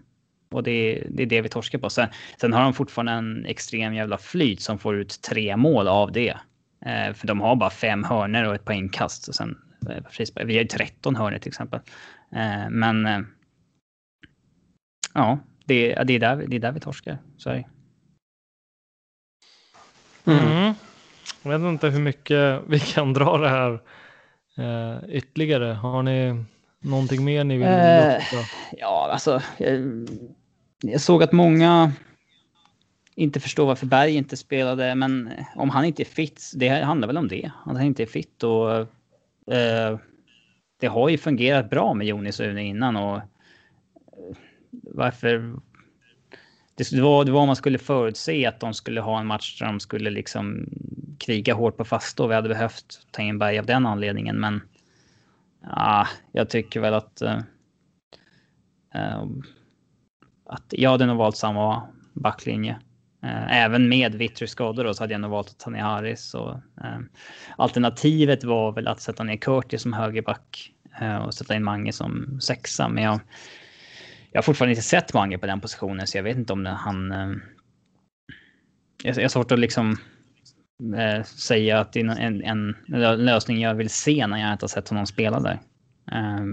Och 0.51 0.63
det, 0.63 1.03
det 1.09 1.23
är 1.23 1.27
det 1.27 1.41
vi 1.41 1.49
torskar 1.49 1.79
på. 1.79 1.89
Sen, 1.89 2.07
sen, 2.41 2.53
har 2.53 2.61
de 2.61 2.73
fortfarande 2.73 3.11
en 3.11 3.45
extrem 3.45 3.93
jävla 3.93 4.17
flyt 4.17 4.61
som 4.61 4.79
får 4.79 4.95
ut 4.95 5.21
tre 5.21 5.57
mål 5.57 5.87
av 5.87 6.11
det. 6.11 6.37
Eh, 6.85 7.13
för 7.13 7.27
de 7.27 7.41
har 7.41 7.55
bara 7.55 7.69
fem 7.69 8.03
hörner 8.03 8.47
och 8.47 8.55
ett 8.55 8.65
par 8.65 8.73
inkast. 8.73 9.27
Och 9.27 9.35
sen, 9.35 9.57
eh, 9.89 10.45
vi 10.45 10.53
har 10.53 10.61
ju 10.61 10.67
13 10.67 11.15
hörner 11.15 11.39
till 11.39 11.49
exempel. 11.49 11.79
Eh, 12.35 12.69
men 12.69 13.05
eh, 13.05 13.19
ja, 15.13 15.39
det, 15.65 16.03
det, 16.03 16.13
är 16.13 16.19
där, 16.19 16.45
det 16.47 16.55
är 16.55 16.59
där 16.59 16.71
vi 16.71 16.79
torskar. 16.79 17.17
Så 17.37 17.49
är 17.49 17.53
det. 17.53 17.65
Mm. 20.25 20.39
mm. 20.39 20.73
Jag 21.43 21.59
vet 21.59 21.69
inte 21.69 21.89
hur 21.89 21.99
mycket 21.99 22.61
vi 22.67 22.79
kan 22.79 23.13
dra 23.13 23.37
det 23.37 23.49
här 23.49 23.79
eh, 24.57 25.09
ytterligare? 25.09 25.65
Har 25.65 26.03
ni 26.03 26.45
någonting 26.79 27.23
mer 27.23 27.43
ni 27.43 27.57
vill 27.57 27.67
eh, 27.67 28.45
Ja, 28.77 29.09
alltså. 29.11 29.41
Jag, 29.57 30.07
jag, 30.81 31.01
såg 31.01 31.23
att 31.23 31.31
många 31.31 31.91
inte 33.15 33.39
förstår 33.39 33.65
varför 33.65 33.85
Berg 33.85 34.15
inte 34.15 34.37
spelade, 34.37 34.95
men 34.95 35.31
om 35.55 35.69
han 35.69 35.85
inte 35.85 36.03
är 36.03 36.05
fit, 36.05 36.51
det 36.55 36.69
handlar 36.69 37.07
väl 37.07 37.17
om 37.17 37.27
det. 37.27 37.51
Att 37.65 37.77
han 37.77 37.85
inte 37.85 38.03
är 38.03 38.07
fit 38.07 38.43
och 38.43 38.77
eh, 39.55 39.99
det 40.79 40.87
har 40.87 41.09
ju 41.09 41.17
fungerat 41.17 41.69
bra 41.69 41.93
med 41.93 42.07
Jonis 42.07 42.39
och 42.39 42.45
Une 42.45 42.63
innan 42.63 42.95
och 42.95 43.15
eh, 43.17 43.23
varför 44.71 45.59
det 46.91 47.01
var, 47.01 47.25
det 47.25 47.31
var 47.31 47.41
om 47.41 47.47
man 47.47 47.55
skulle 47.55 47.77
förutse 47.77 48.45
att 48.45 48.59
de 48.59 48.73
skulle 48.73 49.01
ha 49.01 49.19
en 49.19 49.27
match 49.27 49.59
där 49.59 49.65
de 49.65 49.79
skulle 49.79 50.09
liksom 50.09 50.69
kriga 51.19 51.53
hårt 51.53 51.77
på 51.77 51.85
fasta 51.85 52.23
och 52.23 52.31
vi 52.31 52.35
hade 52.35 52.49
behövt 52.49 53.07
ta 53.11 53.21
in 53.21 53.39
Berg 53.39 53.59
av 53.59 53.65
den 53.65 53.85
anledningen. 53.85 54.39
Men 54.39 54.61
ja, 55.61 56.07
jag 56.31 56.49
tycker 56.49 56.79
väl 56.79 56.93
att, 56.93 57.21
uh, 57.21 57.39
att 60.45 60.65
jag 60.69 60.89
hade 60.91 61.05
nog 61.05 61.17
valt 61.17 61.37
samma 61.37 61.83
backlinje. 62.13 62.79
Eh, 63.23 63.57
även 63.63 63.89
med 63.89 64.15
Vittry 64.15 64.47
skador 64.47 64.83
då, 64.83 64.93
så 64.93 65.03
hade 65.03 65.13
jag 65.13 65.21
nog 65.21 65.31
valt 65.31 65.49
att 65.49 65.59
ta 65.59 65.69
ner 65.69 65.81
Harris. 65.81 66.33
Och, 66.33 66.51
ehm, 66.83 67.09
alternativet 67.57 68.43
var 68.43 68.71
väl 68.71 68.87
att 68.87 69.01
sätta 69.01 69.23
ner 69.23 69.37
Curtis 69.37 69.81
som 69.81 69.93
högerback 69.93 70.73
eh, 71.01 71.17
och 71.17 71.33
sätta 71.33 71.55
in 71.55 71.63
Mange 71.63 71.93
som 71.93 72.39
sexa. 72.41 72.89
Men 72.89 73.03
jag, 73.03 73.19
jag 74.31 74.37
har 74.37 74.43
fortfarande 74.43 74.71
inte 74.71 74.81
sett 74.81 75.13
Mange 75.13 75.37
på 75.37 75.45
den 75.45 75.61
positionen 75.61 76.07
så 76.07 76.17
jag 76.17 76.23
vet 76.23 76.37
inte 76.37 76.53
om 76.53 76.63
den, 76.63 76.75
han... 76.75 77.11
Eh, 77.11 77.35
jag, 79.03 79.15
jag 79.15 79.23
har 79.23 79.29
svårt 79.29 79.51
att 79.51 79.59
liksom 79.59 79.97
eh, 80.97 81.23
säga 81.23 81.79
att 81.79 81.93
det 81.93 81.99
är 81.99 82.03
en, 82.03 82.43
en, 82.43 82.75
en, 82.87 83.25
lösning 83.25 83.61
jag 83.61 83.75
vill 83.75 83.89
se 83.89 84.27
när 84.27 84.37
jag 84.37 84.53
inte 84.53 84.63
har 84.63 84.69
sett 84.69 84.89
honom 84.89 85.05
spela 85.05 85.39
där. 85.39 85.59
Eh, 86.11 86.45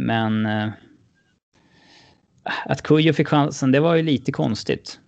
men... 0.00 0.46
Eh, 0.46 0.68
att 2.64 2.82
Kujo 2.82 3.12
fick 3.12 3.28
chansen, 3.28 3.72
det 3.72 3.80
var 3.80 3.94
ju 3.94 4.02
lite 4.02 4.32
konstigt. 4.32 5.00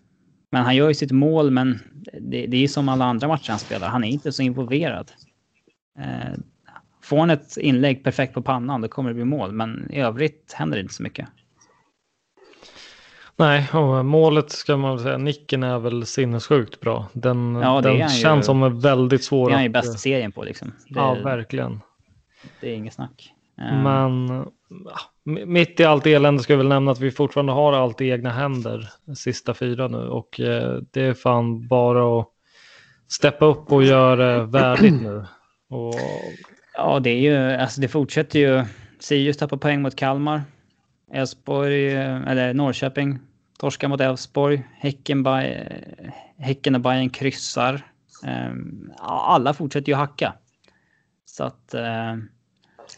Men 0.51 0.65
han 0.65 0.77
gör 0.77 0.89
ju 0.89 0.95
sitt 0.95 1.13
mål, 1.13 1.51
men 1.51 1.79
det, 2.21 2.47
det 2.47 2.65
är 2.65 2.69
som 2.69 2.89
alla 2.89 3.05
andra 3.05 3.29
matcher 3.29 3.51
han 3.51 3.59
spelar. 3.59 3.89
Han 3.89 4.05
är 4.05 4.09
inte 4.09 4.33
så 4.33 4.43
involverad. 4.43 5.13
Eh, 5.99 6.35
Eh, 7.09 7.11
Får 7.11 7.19
han 7.19 7.31
ett 7.31 7.57
inlägg 7.57 8.05
perfekt 8.05 8.35
på 8.35 8.43
pannan 8.43 8.81
då 8.81 8.89
kommer 8.89 9.11
det 9.11 9.15
bli 9.15 9.25
mål. 9.25 9.53
Men 9.53 9.91
i 9.91 10.01
övrigt 10.01 10.53
händer 10.53 10.77
det 10.77 10.83
inte 10.83 10.95
så 10.95 11.03
mycket. 11.03 11.29
Nej, 13.37 13.69
och 13.73 14.05
målet 14.05 14.51
ska 14.51 14.77
man 14.77 14.97
väl 14.97 15.05
säga, 15.05 15.19
nicken 15.19 15.63
är 15.63 15.79
väl 15.79 16.07
sinnessjukt 16.07 16.81
bra. 16.81 17.09
Den, 17.13 17.55
ja, 17.55 17.81
den 17.81 18.09
känns 18.09 18.45
ju, 18.45 18.47
som 18.47 18.81
väldigt 18.81 19.25
svår. 19.25 19.49
Det 19.49 19.53
är 19.53 19.55
han 19.55 19.63
ju 19.63 19.69
bäst 19.69 19.95
i 19.95 19.99
serien 19.99 20.33
på 20.33 20.43
liksom. 20.43 20.73
Det, 20.89 21.01
ja, 21.01 21.15
verkligen. 21.15 21.81
Det 22.61 22.71
är 22.71 22.75
inget 22.75 22.95
snack. 22.95 23.33
Men 23.57 24.29
ja, 24.69 24.99
mitt 25.47 25.81
i 25.81 25.85
allt 25.85 26.07
elände 26.07 26.43
ska 26.43 26.53
jag 26.53 26.59
väl 26.59 26.69
nämna 26.69 26.91
att 26.91 27.01
vi 27.01 27.11
fortfarande 27.11 27.53
har 27.53 27.73
allt 27.73 28.01
i 28.01 28.11
egna 28.11 28.31
händer 28.31 28.89
sista 29.17 29.55
fyra 29.55 29.89
nu 29.89 30.09
och 30.09 30.41
eh, 30.41 30.79
det 30.91 31.03
är 31.03 31.15
fan 31.15 31.69
bara 31.69 32.21
att 32.21 32.29
steppa 33.09 33.45
upp 33.45 33.73
och 33.73 33.83
göra 33.85 34.45
värdigt 34.45 35.03
nu. 35.03 35.25
Och 35.71 35.95
Ja, 36.81 37.01
det 37.01 37.11
är 37.11 37.21
ju, 37.21 37.37
alltså 37.37 37.81
det 37.81 37.89
fortsätter 37.89 38.39
ju. 38.39 38.65
Sirius 38.99 39.37
tappar 39.37 39.57
poäng 39.57 39.83
mot 39.83 39.97
Kalmar. 39.97 40.43
Elfsborg, 41.13 41.93
eller 41.97 42.55
Norrköping 42.55 43.19
torskar 43.59 43.89
mot 43.89 44.01
Elfsborg. 44.01 44.65
Häcken, 44.73 45.27
Häcken 46.39 46.75
och 46.75 46.81
Bayern 46.81 47.11
kryssar. 47.11 47.87
Ehm, 48.25 48.93
alla 48.99 49.55
fortsätter 49.55 49.89
ju 49.89 49.95
hacka. 49.95 50.35
Så 51.25 51.45
att... 51.45 51.75
Eh, 51.75 52.17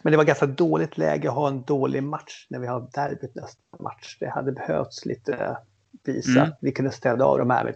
Men 0.02 0.10
det 0.10 0.16
var 0.16 0.24
ganska 0.24 0.46
dåligt 0.46 0.98
läge 0.98 1.28
att 1.28 1.34
ha 1.34 1.48
en 1.48 1.62
dålig 1.62 2.02
match 2.02 2.46
när 2.50 2.58
vi 2.58 2.66
har 2.66 2.88
derbyt 2.94 3.34
nästa 3.34 3.82
match. 3.82 4.16
Det 4.20 4.30
hade 4.30 4.52
behövts 4.52 5.06
lite 5.06 5.56
visa 6.04 6.40
mm. 6.40 6.52
vi 6.60 6.72
kunde 6.72 6.90
städa 6.90 7.24
av 7.24 7.38
de 7.38 7.50
här 7.50 7.64
med 7.64 7.74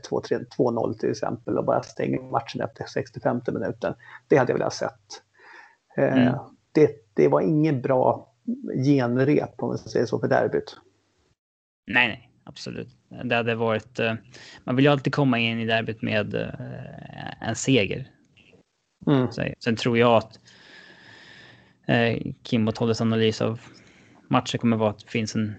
2-0 0.58 0.98
till 0.98 1.10
exempel 1.10 1.58
och 1.58 1.64
bara 1.64 1.82
stänga 1.82 2.22
matchen 2.22 2.60
efter 2.60 2.84
65 2.84 3.40
minuten. 3.52 3.94
Det 4.28 4.36
hade 4.36 4.52
jag 4.52 4.58
velat 4.58 4.74
sett. 4.74 5.23
Eh, 5.96 6.22
mm. 6.22 6.34
Det, 6.72 7.14
det 7.14 7.28
var 7.28 7.40
ingen 7.40 7.80
bra 7.80 8.32
genrep 8.86 9.62
om 9.62 9.68
man 9.68 9.78
säga 9.78 10.06
så 10.06 10.20
för 10.20 10.28
derbyt. 10.28 10.76
Nej, 11.86 12.08
nej, 12.08 12.30
absolut. 12.44 12.88
Det 13.24 13.34
hade 13.34 13.54
varit. 13.54 13.98
Eh, 13.98 14.14
man 14.64 14.76
vill 14.76 14.84
ju 14.84 14.90
alltid 14.90 15.14
komma 15.14 15.38
in 15.38 15.60
i 15.60 15.66
derbyt 15.66 16.02
med 16.02 16.34
eh, 16.34 17.48
en 17.48 17.54
seger. 17.54 18.10
Mm. 19.06 19.28
Sen 19.58 19.76
tror 19.76 19.98
jag 19.98 20.16
att 20.16 20.40
Kim 22.42 22.68
och 22.68 22.74
Tolles 22.74 23.00
analys 23.00 23.40
av 23.40 23.60
matchen 24.28 24.60
kommer 24.60 24.76
vara 24.76 24.90
att 24.90 24.98
det 24.98 25.10
finns 25.10 25.34
en 25.34 25.54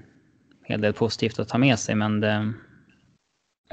hel 0.63 0.81
del 0.81 0.93
positivt 0.93 1.39
att 1.39 1.49
ta 1.49 1.57
med 1.57 1.79
sig, 1.79 1.95
men 1.95 2.19
det, 2.19 2.53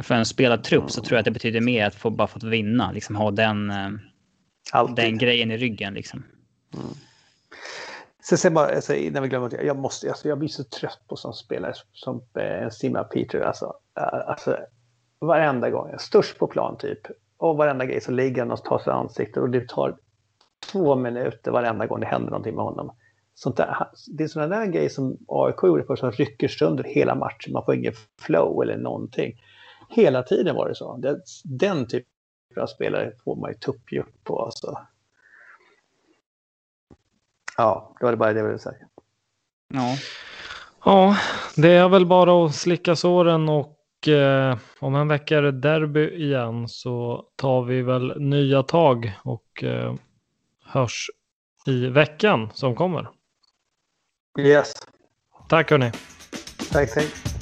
för 0.02 0.14
en 0.14 0.26
spelad 0.26 0.64
trupp 0.64 0.90
så 0.90 1.00
tror 1.02 1.16
jag 1.16 1.18
att 1.18 1.24
det 1.24 1.30
betyder 1.30 1.60
mer 1.60 1.86
att 1.86 1.94
få 1.94 2.10
bara 2.10 2.28
få 2.28 2.48
vinna, 2.48 2.92
liksom 2.92 3.16
ha 3.16 3.30
den, 3.30 3.72
den 4.96 5.18
grejen 5.18 5.50
i 5.50 5.56
ryggen 5.56 5.94
liksom. 5.94 6.24
Mm. 6.74 6.94
Sen, 8.24 8.38
sen 8.38 8.54
bara, 8.54 8.74
alltså, 8.74 8.94
innan 8.94 9.22
vi 9.22 9.28
glömmer 9.28 9.48
det, 9.48 9.62
jag, 9.62 9.78
måste, 9.78 10.08
alltså, 10.08 10.28
jag 10.28 10.38
blir 10.38 10.48
så 10.48 10.64
trött 10.64 11.00
på 11.08 11.16
som 11.16 11.32
spelare 11.32 11.74
som 11.92 12.22
eh, 12.38 12.68
Sima 12.68 13.04
Peter. 13.04 13.40
Alltså, 13.40 13.74
alltså, 14.26 14.56
varenda 15.18 15.70
gång, 15.70 15.98
störst 15.98 16.38
på 16.38 16.46
plan 16.46 16.76
typ. 16.78 16.98
Och 17.36 17.56
varenda 17.56 17.84
grej 17.84 18.00
så 18.00 18.12
ligger 18.12 18.42
han 18.42 18.50
och 18.50 18.64
tar 18.64 18.78
sig 18.78 18.92
ansiktet 18.92 19.42
och 19.42 19.50
det 19.50 19.68
tar 19.68 19.96
två 20.72 20.96
minuter 20.96 21.50
varenda 21.50 21.86
gång 21.86 22.00
det 22.00 22.06
händer 22.06 22.30
någonting 22.30 22.54
med 22.54 22.64
honom. 22.64 22.96
Sånt 23.34 23.56
där, 23.56 23.76
det 24.12 24.24
är 24.24 24.28
sådana 24.28 24.56
där 24.56 24.66
grejer 24.66 24.88
som 24.88 25.16
AIK 25.28 25.62
gjorde 25.62 25.84
för 25.84 25.96
som 25.96 26.10
rycker 26.10 26.48
sönder 26.48 26.84
hela 26.84 27.14
matchen. 27.14 27.52
Man 27.52 27.64
får 27.64 27.74
ingen 27.74 27.92
flow 28.20 28.62
eller 28.62 28.76
någonting. 28.76 29.32
Hela 29.88 30.22
tiden 30.22 30.56
var 30.56 30.68
det 30.68 30.74
så. 30.74 31.00
Den 31.44 31.86
typen 31.86 32.06
av 32.60 32.66
spelare 32.66 33.12
får 33.24 33.36
man 33.36 33.50
ju 33.50 33.58
tuppjuck 33.58 34.24
på. 34.24 34.44
Alltså. 34.44 34.78
Ja, 37.56 37.94
det 37.98 38.04
var 38.04 38.12
det 38.12 38.16
bara 38.16 38.32
det 38.32 38.38
jag 38.38 38.46
ville 38.46 38.58
säga. 38.58 38.76
Ja. 39.74 39.96
Ja, 40.84 41.16
det 41.56 41.68
är 41.68 41.88
väl 41.88 42.06
bara 42.06 42.46
att 42.46 42.54
slicka 42.54 42.96
såren 42.96 43.48
och 43.48 44.08
eh, 44.08 44.58
om 44.80 44.94
en 44.94 45.08
vecka 45.08 45.38
är 45.38 45.42
det 45.42 45.52
derby 45.52 46.08
igen 46.08 46.68
så 46.68 47.24
tar 47.36 47.62
vi 47.62 47.82
väl 47.82 48.20
nya 48.20 48.62
tag 48.62 49.12
och 49.24 49.64
eh, 49.64 49.94
hörs 50.64 51.10
i 51.66 51.86
veckan 51.86 52.50
som 52.54 52.76
kommer. 52.76 53.08
Yes. 54.38 54.72
Tack 55.48 55.70
hörni. 55.70 55.92
Tack, 56.72 56.94
tack. 56.94 57.41